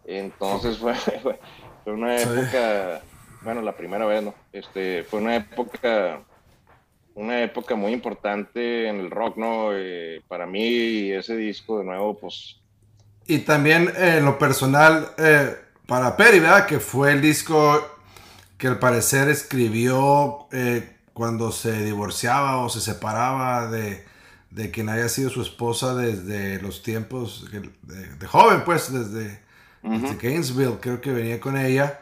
[0.06, 3.02] entonces fue, fue una época,
[3.42, 4.32] bueno, la primera vez, ¿no?
[4.52, 6.20] Este, fue una época,
[7.16, 9.70] una época muy importante en el rock, ¿no?
[9.72, 12.60] Eh, para mí ese disco de nuevo, pues,
[13.26, 15.08] Y también en lo personal,
[15.88, 16.66] para Perry, ¿verdad?
[16.66, 17.93] Que fue el disco
[18.64, 24.06] que al parecer escribió eh, cuando se divorciaba o se separaba de,
[24.48, 27.60] de quien haya sido su esposa desde los tiempos de,
[28.16, 29.38] de joven, pues, desde,
[29.82, 32.00] desde Gainesville, creo que venía con ella.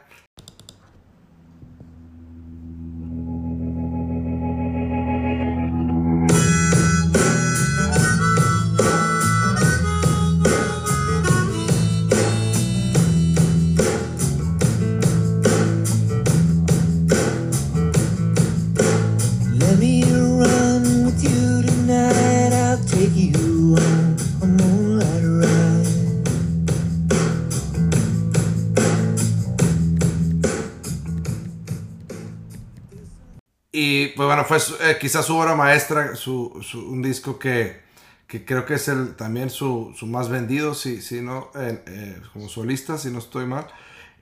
[34.42, 37.80] Bueno, fue eh, quizás su obra maestra, su, su- un disco que,
[38.26, 42.22] que creo que es el, también su, su más vendido, si, si no, eh, eh,
[42.32, 43.66] como solista, si no estoy mal.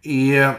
[0.03, 0.57] Y, eh,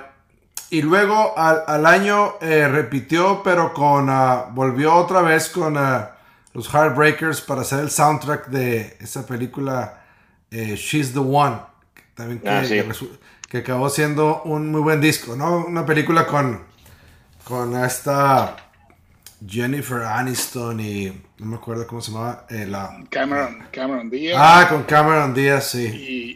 [0.70, 6.12] y luego al, al año eh, repitió, pero con, ah, volvió otra vez con ah,
[6.54, 10.04] los Heartbreakers para hacer el soundtrack de esa película
[10.50, 11.58] eh, She's the One,
[11.94, 12.76] que también que, Ah, sí.
[12.76, 15.66] que que acabó siendo un muy buen disco, ¿no?
[15.66, 16.64] Una película con,
[17.44, 18.56] con esta
[19.46, 21.08] Jennifer Aniston y
[21.40, 24.38] no me acuerdo cómo se llamaba eh, la Cameron, Cameron Díaz.
[24.40, 25.86] ah con Cameron Díaz sí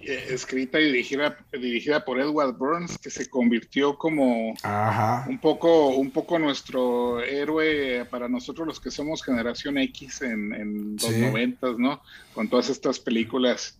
[0.03, 5.37] y eh, escrita y dirigida, dirigida por Edward Burns, que se convirtió como ajá un
[5.39, 11.03] poco, un poco nuestro héroe para nosotros los que somos generación X en, en los
[11.03, 11.21] Sí.
[11.21, 12.01] noventas, ¿no?
[12.33, 13.77] Con todas estas películas.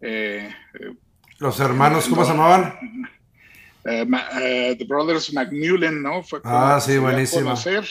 [0.00, 0.48] eh,
[1.38, 2.26] los hermanos cómo no.
[2.26, 2.74] se llamaban
[4.06, 6.22] Ma- The Brothers McMullen, ¿no?
[6.22, 7.42] Fue como Ah, sí, buenísima.
[7.42, 7.84] conocer.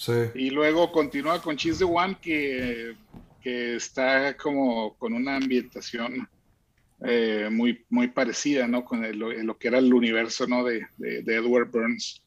[0.00, 2.94] Sí Y luego continúa con Cheese the One, que,
[3.42, 6.26] que está como con una ambientación
[7.02, 8.84] eh, muy, muy parecida, ¿no?
[8.84, 10.64] Con el- lo, que era el universo, ¿no?
[10.64, 12.22] De, de- de Edward Burns.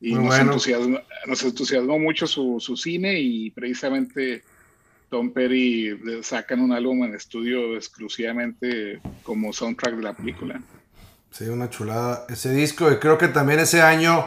[0.00, 0.44] Y nos, bueno.
[0.52, 4.42] entusiasmó, nos entusiasmó mucho su, su cine y precisamente
[5.10, 10.62] Tom Perry sacan un álbum en estudio exclusivamente como soundtrack de la película.
[11.30, 12.90] Sí, una chulada ese disco.
[12.90, 14.26] Y creo que también ese año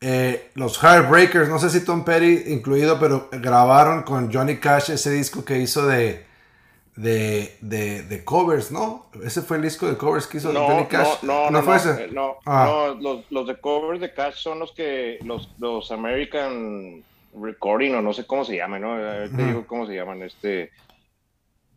[0.00, 5.10] eh, los Heartbreakers, no sé si Tom Petty incluido, pero grabaron con Johnny Cash ese
[5.10, 6.24] disco que hizo de,
[6.96, 9.06] de, de, de covers, ¿no?
[9.22, 11.22] Ese fue el disco de covers que hizo No, Johnny no, Cash.
[11.22, 12.04] no, no, fue no, ese.
[12.04, 12.64] eh, no, Ah.
[12.66, 17.02] no, los, los de covers de Cash son los que, los, los American
[17.40, 18.92] Recording, o no sé cómo se llaman, ¿no?
[18.94, 20.70] A ver, Te digo cómo se llaman, este...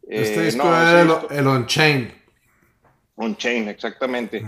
[0.05, 2.11] Este eh, disco no, era ese el, el Unchained.
[3.15, 4.43] On Chain, exactamente.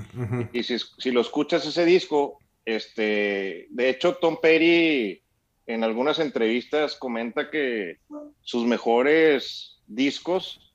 [0.52, 5.22] Y si, si lo escuchas ese disco, este, de hecho Tom Petty
[5.68, 7.98] en algunas entrevistas comenta que
[8.42, 10.74] sus mejores discos,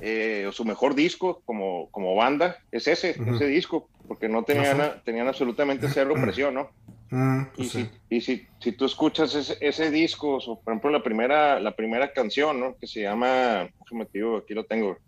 [0.00, 5.02] eh, o su mejor disco como, como banda, es ese, ese disco, porque no tenían,
[5.04, 6.70] tenían absolutamente cero presión, ¿no?
[7.10, 7.88] Mm, Y, pues sí.
[8.08, 11.74] si, y si, si tú escuchas ese, ese disco, o, por ejemplo, la primera, la
[11.74, 12.76] primera canción, ¿no?
[12.76, 13.70] Que se llama,
[14.12, 14.98] digo, aquí lo tengo,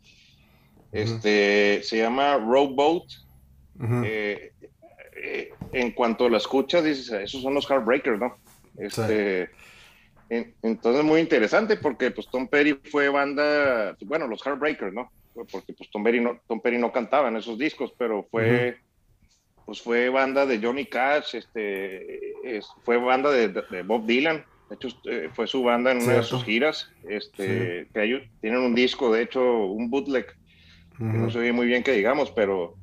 [0.92, 2.38] este, se llama
[4.04, 4.52] eh,
[5.22, 8.36] eh, en cuanto la escuchas, dices, esos son los Heartbreakers, ¿no?
[8.76, 9.50] Este,
[10.28, 15.10] en- entonces, muy interesante porque pues Tom Petty fue banda, bueno, los Heartbreakers, ¿no?
[15.50, 18.78] Porque pues Tom Petty no, Tom Petty no cantaba en esos discos, pero fue,
[19.64, 24.44] pues fue banda de Johnny Cash, este, es- fue banda de, de Bob Dylan.
[24.68, 26.86] De hecho, eh, fue su banda en una de sus giras.
[27.02, 30.26] Este, que ellos tienen un disco, de hecho, un bootleg
[31.10, 31.30] que no Ujú.
[31.30, 32.78] se oye muy bien que digamos, pero,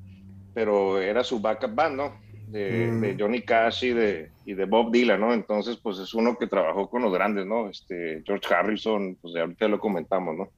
[0.54, 2.25] pero era su backup band, ¿no?
[2.56, 3.02] De, Mm.
[3.02, 5.34] de Johnny Cash y de, y de Bob Dylan, ¿no?
[5.34, 7.70] Entonces, pues es uno que trabajó con los grandes, ¿no?
[7.70, 10.50] Este, George Harrison, pues ahorita lo comentamos, ¿no?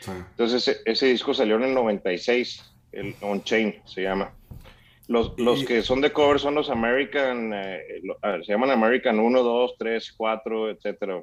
[0.00, 0.10] Sí.
[0.10, 4.30] Entonces, ese, ese disco salió en el 96, el On Chain se llama.
[5.06, 9.18] Los, los Y- que son de cover son los American, eh, lo- se llaman American
[9.18, 11.22] 1, 2, 3, 4, etcétera.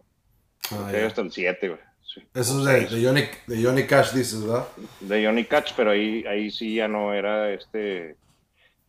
[0.72, 1.80] Ah, hasta el 7, güey.
[2.02, 2.22] Sí.
[2.34, 4.66] Eso es de, de Johnny, de Johnny Cash, dices, ¿verdad?
[5.02, 8.16] de Johnny Cash, pero ahí, ahí sí ya no era este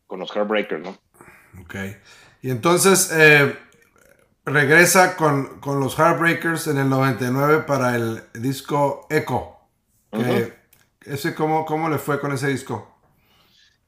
[0.07, 0.97] con los Heartbreakers, ¿no?
[1.63, 1.75] Ok.
[2.43, 3.57] Y entonces eh,
[4.45, 9.53] regresa con, con los Heartbreakers en el 99 para el disco Echo.
[11.05, 12.97] Ese, ¿cómo, ¿Cómo le fue con ese disco?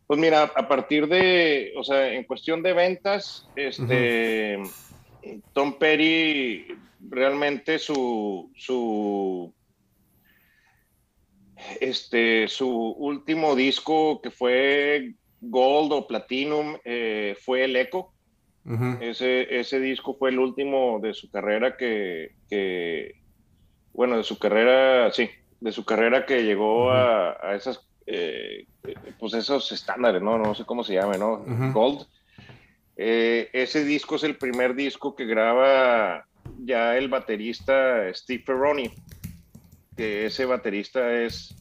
[0.06, 4.58] Pues mira, a partir de, o sea, en cuestión de ventas, este,
[5.52, 6.66] Tom Petty
[7.00, 9.52] realmente su, su,
[11.80, 18.12] este, su último disco que fue Gold o Platinum eh, fue el Echo.
[18.64, 18.98] Ujú.
[19.00, 23.12] Ese, ese disco fue el último de su carrera que, que-
[23.92, 25.28] bueno, de su carrera, sí,
[25.60, 28.66] de su carrera que llegó a, a esas, eh,
[29.18, 30.38] pues esos estándares, ¿no?
[30.38, 31.34] No sé cómo se llame, ¿no?
[31.42, 31.72] Ujú.
[31.72, 32.06] Gold.
[32.96, 36.24] Eh, ese disco es el primer disco que graba
[36.64, 38.90] ya el baterista Steve Ferroni,
[39.96, 41.54] que ese baterista es,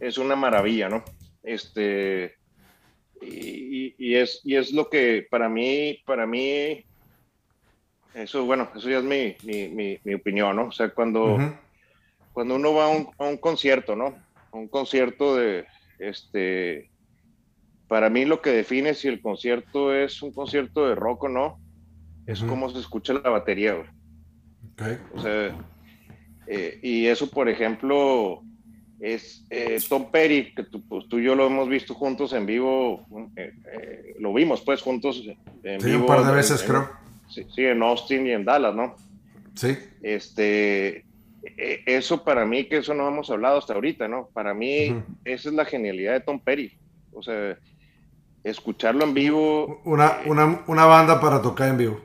[0.00, 1.04] es una maravilla, ¿no?
[1.42, 2.37] Este,
[3.20, 6.84] y, y es, y es lo que para mí, para mí,
[8.14, 10.68] eso, bueno, eso ya es mi, mi, mi, mi opinión, ¿no?
[10.68, 11.54] O sea, cuando, Ujú.
[12.32, 14.24] cuando uno va a un, a un concierto, ¿no?
[14.52, 15.66] A un concierto de,
[15.98, 16.90] este,
[17.86, 21.58] para mí lo que define si el concierto es un concierto de rock o no,
[22.26, 22.48] es Ujú.
[22.48, 23.86] cómo se escucha la batería, güey.
[24.72, 24.82] Ok.
[25.14, 25.56] O sea,
[26.46, 28.44] eh, y eso, por ejemplo,
[29.00, 32.46] es eh, Tom Petty, que tú, pues, tú y yo lo hemos visto juntos en
[32.46, 35.22] vivo, eh, eh, lo vimos pues juntos
[35.62, 36.00] en Sí, vivo.
[36.00, 36.90] un par de veces, en- creo.
[37.28, 38.96] Sí, sí, en Austin y en Dallas, ¿no?
[39.54, 39.76] Sí.
[40.02, 41.04] Este,
[41.44, 44.28] eh, eso para mí, que eso no hemos hablado hasta ahorita, ¿no?
[44.32, 46.72] Para mí, esa es la genialidad de Tom Petty.
[47.12, 47.56] O sea,
[48.44, 52.00] escucharlo en vivo, Una, una, una banda para tocar en vivo.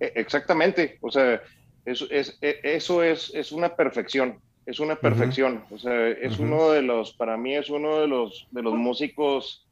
[0.00, 1.40] Eh, Exactamente, o sea,
[1.84, 6.70] eso es, eh, eso es, es una perfección, es una perfección, o sea, es uno
[6.70, 9.66] de los, para mí es uno de los, de los músicos,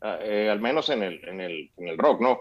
[0.00, 2.40] ah, eh, al menos en el, en el, en el rock, ¿no?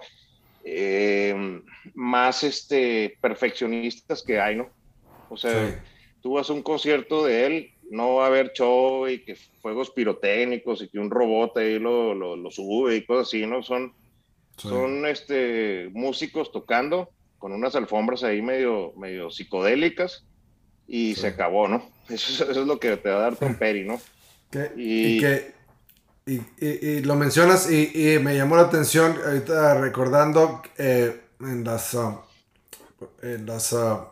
[0.64, 1.62] Eh,
[1.96, 4.70] más este, perfeccionistas que hay, ¿no?
[5.30, 5.76] O sea, Sí.
[6.22, 9.90] tú vas a un concierto de él, no va a haber show y que fuegos
[9.92, 13.64] pirotécnicos y que un robot ahí lo, lo, lo sube y cosas así, ¿no?
[13.64, 13.94] Son,
[14.58, 14.68] Sí.
[14.68, 20.28] son este, músicos tocando con unas alfombras ahí medio, medio psicodélicas
[20.90, 21.22] y Sí.
[21.22, 21.84] se acabó, ¿no?
[22.10, 24.02] Eso, es- eso es lo que te va a dar Tom Petty, ¿no?
[24.76, 25.54] Y- y, que,
[26.26, 31.64] y, y- y lo mencionas y, y me llamó la atención ahorita recordando eh, en
[31.64, 32.22] las ah,
[33.22, 34.08] en las ah,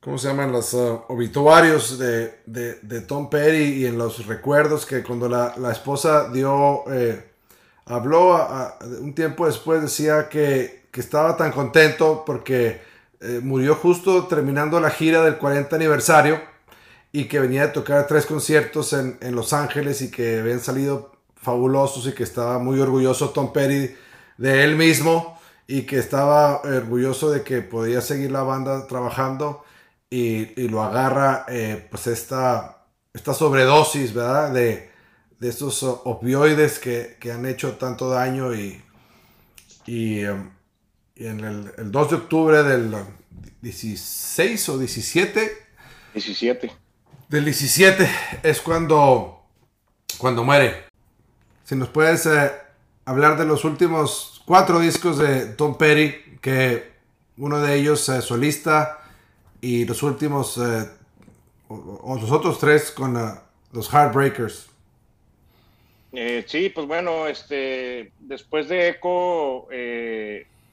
[0.00, 0.52] ¿cómo se llaman?
[0.52, 5.54] Los uh, obituarios de, de, de Tom Petty y en los recuerdos que cuando la,
[5.58, 7.24] la esposa dio, eh,
[7.86, 12.80] habló a- a- un tiempo después, decía que, que estaba tan contento porque
[13.26, 16.40] eh, murió justo terminando la gira del 40 aniversario
[17.12, 21.12] y que venía de tocar tres conciertos en, en Los Ángeles y que habían salido
[21.34, 23.94] fabulosos y que estaba muy orgulloso Tom Petty
[24.38, 29.64] de él mismo y que estaba orgulloso de que podía seguir la banda trabajando
[30.10, 34.52] y, y lo agarra eh, pues esta, esta sobredosis, ¿verdad?
[34.52, 34.90] De,
[35.40, 38.82] de estos opioides que, que han hecho tanto daño y,
[39.86, 40.50] y, em,
[41.16, 42.94] en el, el 2 de octubre del
[43.62, 45.66] 16 o 17
[46.14, 46.72] 17.
[47.28, 48.08] del 17
[48.42, 49.42] es cuando,
[50.18, 50.84] cuando muere.
[51.64, 52.52] Si nos puedes eh,
[53.04, 56.92] hablar de los últimos cuatro discos de Tom Petty, que
[57.36, 58.98] uno de ellos eh, solista
[59.60, 60.88] y los últimos, eh,
[61.68, 63.34] o, o los otros tres con eh,
[63.72, 64.68] los Heartbreakers.
[66.46, 69.68] Sí, pues bueno, este, después de Echo,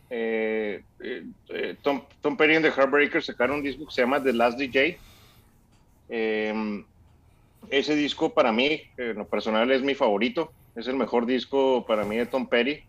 [0.09, 2.01] eh, eh, eh, Tom,
[2.37, 4.97] Petty and the Heartbreakers sacaron un disco que se llama The Last DJ.
[6.09, 6.83] Eh,
[7.69, 10.51] ese disco para mí, en lo personal, es mi favorito.
[10.75, 12.81] Es el mejor disco para mí de Tom Petty.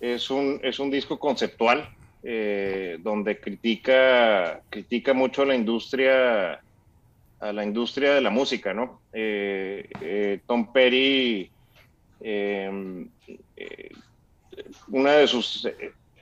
[0.00, 1.88] Es un, es un disco conceptual
[3.00, 6.60] donde critica, critica mucho a la industria
[7.40, 9.00] a la industria de la música, ¿no?
[10.46, 10.68] Tom
[12.20, 13.08] eh,
[13.56, 13.90] eh,
[14.88, 15.68] una de sus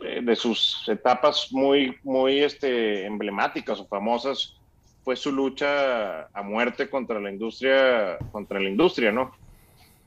[0.00, 4.60] de sus etapas muy muy este emblemáticas o famosas
[5.02, 9.32] fue su lucha a muerte contra la industria contra la industria no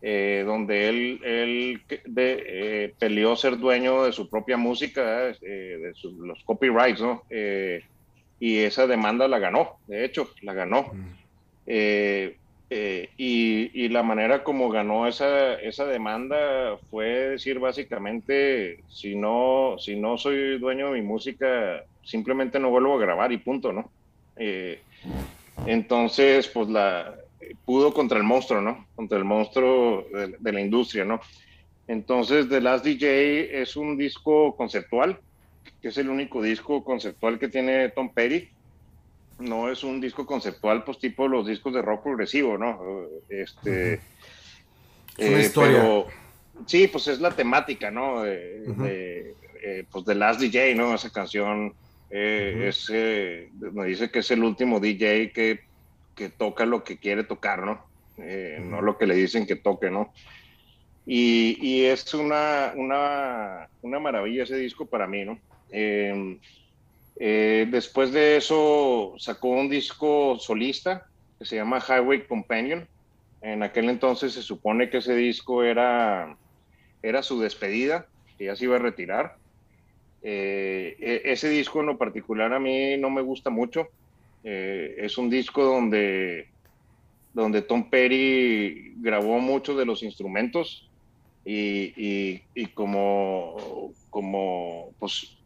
[0.02, 5.92] Eh, donde él, él de, eh, peleó ser dueño de su propia música eh, de
[5.94, 7.82] sus- los copyrights no Eh,
[8.40, 10.94] y esa demanda la ganó de hecho la ganó.
[11.66, 12.39] Eh,
[12.72, 19.78] eh, y, y la manera como ganó esa, esa demanda fue decir básicamente, si no,
[19.80, 23.90] si no soy dueño de mi música, simplemente no vuelvo a grabar y punto, ¿no?
[24.36, 24.82] Eh,
[25.66, 27.16] entonces, pues la
[27.66, 28.86] pudo contra el monstruo, ¿no?
[28.96, 31.20] Contra el monstruo de, de la industria, ¿no?
[31.88, 35.20] Entonces, The Last DJ es un disco conceptual,
[35.82, 38.50] que es el único disco conceptual que tiene Tom Petty
[39.40, 42.80] no es un disco conceptual, pues tipo los discos de rock progresivo, ¿no?
[43.30, 43.94] Este.
[45.18, 45.82] Es una eh, historia.
[45.82, 46.08] pero,
[46.66, 48.24] sí, pues es la temática, ¿no?
[48.24, 48.84] De, Ujú.
[48.84, 50.94] de, eh, pues de Last DJ, ¿no?
[50.94, 51.74] Esa canción
[52.10, 55.62] es, me dice que es el último DJ que,
[56.16, 57.88] que toca lo que quiere tocar, ¿no?
[58.18, 60.14] No lo que le dicen que toque, ¿no?
[61.06, 65.40] Y, y es una, una, una maravilla ese disco para mí, ¿no?
[67.20, 71.06] Eh, después de eso sacó un disco solista
[71.40, 72.90] que se llama Highway Companion.
[73.42, 76.38] En aquel entonces se supone que ese disco era,
[77.02, 78.08] era su despedida,
[78.38, 79.38] que ya se iba a retirar.
[80.22, 83.88] Eh, e- ese disco en lo particular a mí no me gusta mucho.
[84.44, 86.50] Eh, es un disco donde,
[87.34, 90.92] donde Tom Petty grabó muchos de los instrumentos
[91.44, 95.39] y, y- y como, como pues,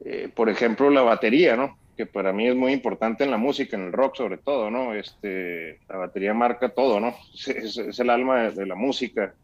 [0.00, 1.78] eh, por ejemplo, la batería, ¿no?
[1.96, 4.94] Que para mí es muy importante en la música, en el rock sobre todo, ¿no?
[4.94, 7.16] Este, la batería marca todo, ¿no?
[7.34, 9.34] Es, es- es el alma de, de la música.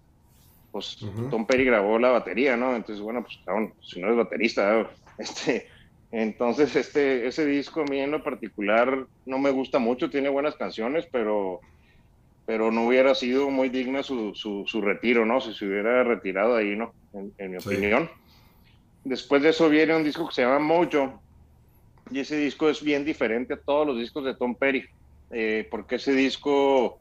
[0.70, 1.28] Pues Ujú.
[1.30, 2.76] Tom Petty grabó la batería, ¿no?
[2.76, 4.88] Entonces, bueno, pues cabrón, si no eres baterista,
[5.18, 5.68] este,
[6.12, 10.56] entonces este, ese disco a mí en lo particular no me gusta mucho, tiene buenas
[10.56, 11.60] canciones, pero,
[12.46, 15.40] pero no hubiera sido muy digna su, su, su retiro, ¿no?
[15.40, 16.94] Si se hubiera retirado ahí, ¿no?
[17.12, 17.66] En, en mi Sí.
[17.68, 18.10] opinión.
[19.04, 21.22] Después de eso viene un disco que se llama Mojo.
[22.10, 24.82] Y ese disco es bien diferente a todos los discos de Tom Petty.
[25.32, 26.98] eh, porque ese disco,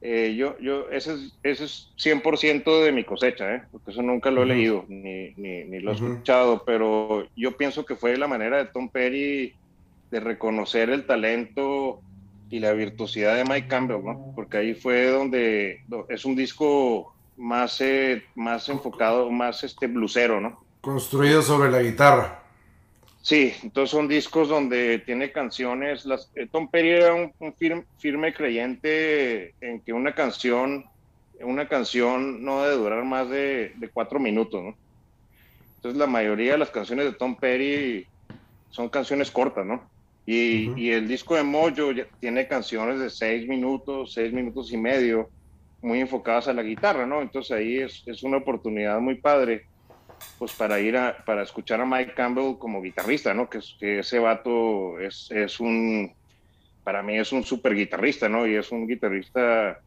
[0.00, 3.62] eh, yo, yo, ese es, ese es 100% de mi cosecha, ¿eh?
[3.70, 6.62] porque eso nunca lo he leído ni, ni, ni lo he escuchado.
[6.64, 9.52] Pero yo pienso que fue la manera de Tom Petty
[10.10, 12.00] de reconocer el talento
[12.50, 14.32] y la virtuosidad de Mike Campbell, ¿no?
[14.34, 20.40] Porque ahí fue donde do- es un disco más, eh, más enfocado, más este blusero,
[20.40, 20.58] ¿no?
[20.82, 22.42] Construido sobre la guitarra.
[23.22, 26.04] Sí, entonces son discos donde tiene canciones.
[26.04, 30.84] Las, eh, Tom Petty era un, un firme, firme creyente en que una canción,
[31.40, 34.74] una canción no debe durar más de, de cuatro minutos, ¿no?
[35.76, 38.04] Entonces la mayoría de las canciones de Tom Petty
[38.70, 39.88] son canciones cortas, ¿no?
[40.26, 45.30] Y, el disco de Mojo tiene canciones de seis minutos, seis minutos y medio,
[45.80, 47.22] muy enfocadas a la guitarra, ¿no?
[47.22, 49.66] Entonces ahí es, es una oportunidad muy padre
[50.38, 53.48] pues para ir a, para escuchar a Mike Campbell como guitarrista, ¿no?
[53.48, 56.12] Que, es- que ese vato es, es un,
[56.84, 58.46] para mí es un super guitarrista, ¿no?
[58.46, 59.78] Y es un guitarrista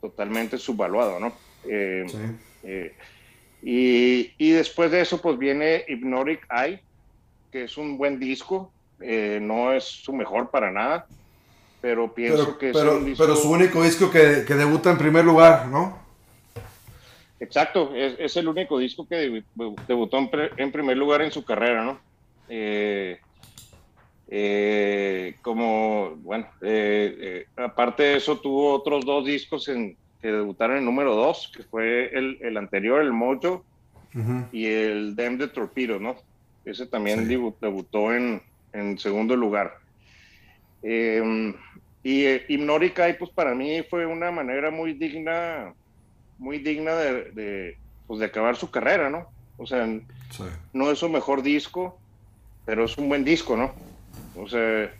[0.00, 1.32] totalmente subvaluado, ¿no?
[1.68, 2.18] Eh, Sí.
[2.64, 2.92] eh,
[3.62, 6.82] y, y después de eso, pues viene Hypnotic Eye,
[7.50, 8.72] que es un buen disco.
[9.04, 11.06] eh, no es su mejor para nada,
[11.80, 13.24] pero pienso Pero, que es pero, un disco.
[13.24, 15.98] pero su único disco que, que debuta en primer lugar, ¿no?
[17.42, 21.32] Exacto, es, es el único disco que debu- debutó en, pre- en primer lugar en
[21.32, 22.00] su carrera, ¿no?
[22.48, 23.18] Eh,
[24.28, 30.84] eh, como, bueno, eh, aparte de eso, tuvo otros dos discos en, que debutaron en
[30.84, 33.66] número dos, que fue el, el anterior, el Mojo,
[34.52, 36.16] y el Dem de Torpedo, ¿no?
[36.64, 37.34] Ese también Sí.
[37.34, 38.40] debu- debutó en,
[38.72, 39.74] en segundo lugar.
[40.82, 41.54] Eh,
[42.04, 45.74] y Eye, pues para mí fue una manera muy digna,
[46.42, 47.76] muy digna de, de,
[48.06, 49.28] pues, de acabar su carrera, ¿no?
[49.58, 49.86] O sea,
[50.30, 50.42] Sí.
[50.72, 51.98] no es su mejor disco,
[52.64, 53.72] pero es un buen disco, ¿no?
[54.36, 54.90] O sea,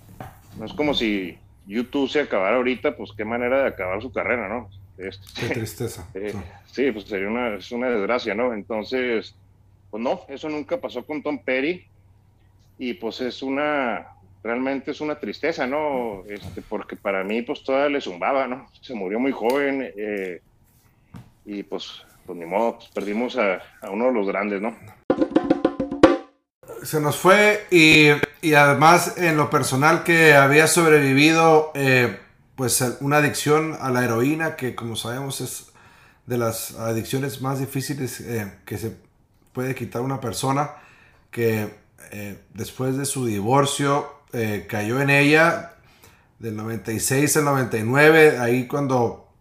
[0.58, 1.36] no es como si
[1.66, 4.68] YouTube se acabara ahorita, pues qué manera de acabar su carrera, ¿no?
[4.98, 6.06] Este, Qué tristeza.
[6.14, 6.38] eh, Sí.
[6.84, 8.52] sí, pues sería una, es una desgracia, ¿no?
[8.52, 9.34] Entonces,
[9.90, 11.84] pues no, eso nunca pasó con Tom Petty
[12.78, 14.06] y pues es una,
[14.44, 16.24] realmente es una tristeza, ¿no?
[16.28, 18.68] Este, porque para mí pues todavía le zumbaba, ¿no?
[18.80, 20.40] Se murió muy joven eh,
[21.44, 24.76] y pues, pues ni modo, pues, perdimos a, uno de los grandes, ¿no?
[26.82, 28.08] Se nos fue y,
[28.40, 32.18] y además en lo personal que había sobrevivido eh,
[32.56, 35.66] pues una adicción a la heroína que como sabemos es
[36.26, 38.96] de las adicciones más difíciles eh, que se
[39.52, 40.72] puede quitar una persona
[41.30, 41.72] que
[42.10, 44.22] eh, después de su divorcio
[44.66, 45.74] cayó en ella
[46.38, 49.31] del 96 al 99 ahí cuando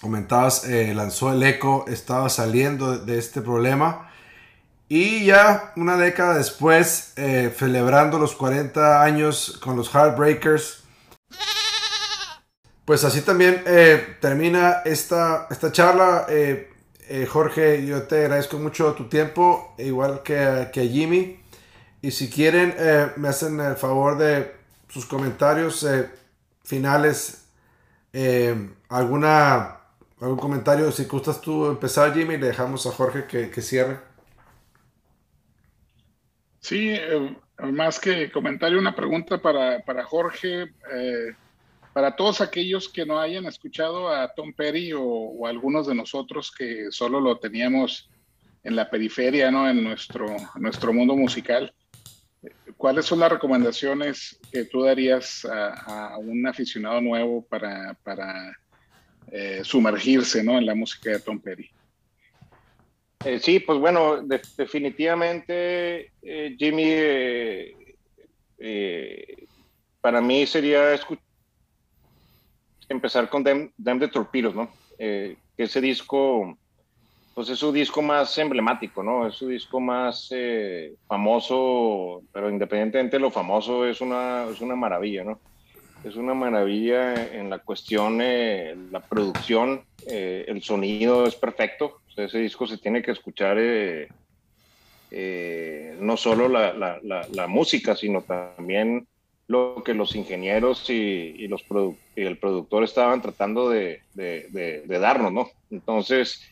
[0.00, 4.10] comentabas eh, lanzó el eco estaba saliendo de este problema
[4.88, 10.84] y ya una década después, eh, celebrando los 40 años con los Heartbreakers,
[12.86, 16.26] pues así también eh, termina esta, esta charla.
[17.28, 21.42] Jorge, yo te agradezco mucho tu tiempo, igual que, que a Jimmy.
[22.00, 22.74] Y si quieren,
[23.16, 24.54] me hacen el favor de
[24.88, 25.86] sus comentarios
[26.64, 27.44] finales.
[28.88, 29.77] alguna,
[30.20, 33.98] algún comentario, si gustas tú empezar, Jimmy, le dejamos a Jorge que, que cierre.
[36.60, 37.36] Sí, eh,
[37.72, 40.62] más que comentario, una pregunta para, para Jorge.
[40.92, 41.34] eh,
[41.98, 46.52] para todos aquellos que no hayan escuchado a Tom Petty o, o algunos de nosotros
[46.56, 48.08] que solo lo teníamos
[48.62, 49.68] en la periferia, ¿no?
[49.68, 51.74] En nuestro, nuestro mundo musical,
[52.76, 58.56] ¿cuáles son las recomendaciones que tú darías a, a un aficionado nuevo para, para
[59.32, 60.58] eh, sumergirse, ¿no?
[60.58, 61.68] En la música de Tom Petty.
[63.24, 67.74] Eh, sí, pues bueno, de- definitivamente, eh, Jimmy,
[70.00, 70.98] para mí sería
[72.88, 74.72] empezar con Dem, Dem de Torpedos, ¿no?
[74.98, 76.56] Ese disco,
[77.34, 79.26] pues es su disco más emblemático, ¿no?
[79.26, 80.30] Es su disco más
[81.06, 85.40] famoso, pero independientemente de lo famoso, es una, es una maravilla, ¿no?
[86.04, 92.00] Es una maravilla en la cuestión, eh, la producción, eh, el sonido es perfecto.
[92.16, 94.08] Ese disco se tiene que escuchar eh,
[96.00, 99.06] no solo la, música, sino también
[99.46, 104.98] lo que los ingenieros y, los produ- y el productor estaban tratando de, de- de-
[104.98, 105.48] darnos, ¿no?
[105.70, 106.42] Entonces,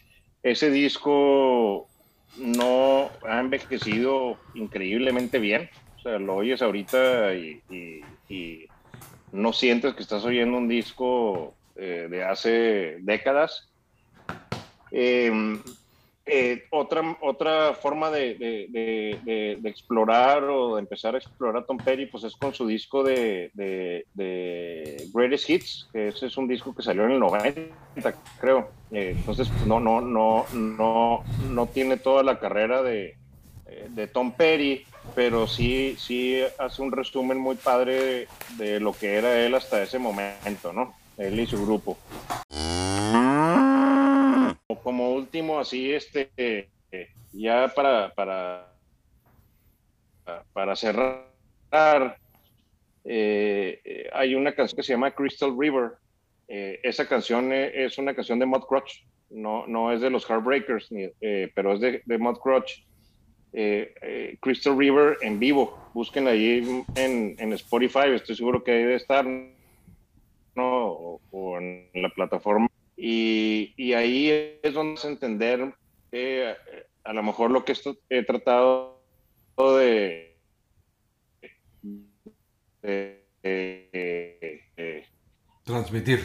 [0.42, 1.88] ese disco
[2.38, 5.68] no ha envejecido increíblemente bien.
[5.98, 7.60] O sea, lo oyes ahorita y
[9.36, 13.68] no sientes que estás oyendo un disco eh, de hace décadas.
[14.90, 15.30] Eh,
[16.28, 22.24] eh, otra, otra forma de, explorar o de empezar a explorar a Tom Petty pues
[22.24, 23.52] es con su disco de,
[25.14, 28.70] Greatest Hits, que ese es un disco que salió en el 90, creo.
[28.90, 33.16] Entonces pues, no, no, no, no, no tiene toda la carrera de,
[33.90, 34.84] de Tom Petty,
[35.14, 38.28] pero sí, sí hace un resumen muy padre
[38.58, 40.94] de, lo que era él hasta ese momento, ¿no?
[41.16, 41.96] Él y su grupo.
[44.82, 46.68] Como último, así, este,
[47.32, 48.72] ya para, para,
[50.52, 52.18] para cerrar,
[53.04, 55.92] eh, hay una canción que se llama Crystal River.
[56.48, 60.24] Eh, esa canción eh, es una canción de Mud Crutch, no, no es de los
[60.28, 62.86] Heartbreakers, ni- eh, pero es de, de Mud Crutch.
[63.58, 68.96] Eh, eh, Crystal River en vivo, busquen ahí en, en Spotify, estoy seguro que debe
[68.96, 69.46] estar, ¿no?
[70.58, 72.68] O, o en la plataforma.
[72.98, 75.72] Y, y ahí es donde a entender
[76.12, 76.54] eh,
[77.02, 79.00] a lo mejor lo que esto, he tratado
[79.56, 80.36] de,
[82.82, 85.06] de- de-
[85.64, 86.20] Transmitir.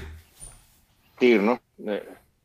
[1.17, 1.61] transmitir, ¿no?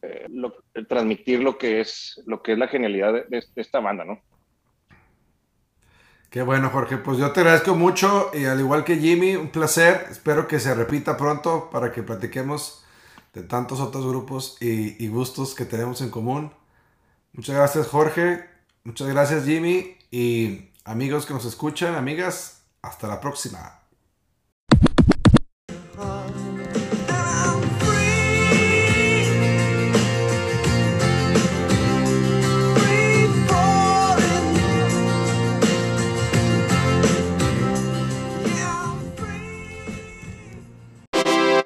[0.03, 0.55] Eh, lo-
[0.89, 4.21] transmitir lo que es lo que es la genialidad de esta banda, ¿no?
[6.37, 6.99] Qué bueno, Jorge.
[6.99, 10.07] Pues yo te agradezco mucho y al igual que Jimmy, un placer.
[10.11, 12.85] Espero que se repita pronto para que platiquemos
[13.33, 16.53] de tantos otros grupos y, y gustos que tenemos en común.
[17.33, 18.45] Muchas gracias, Jorge.
[18.85, 19.97] Muchas gracias, Jimmy.
[20.11, 23.81] Y amigos que nos escuchan, amigas, hasta la próxima.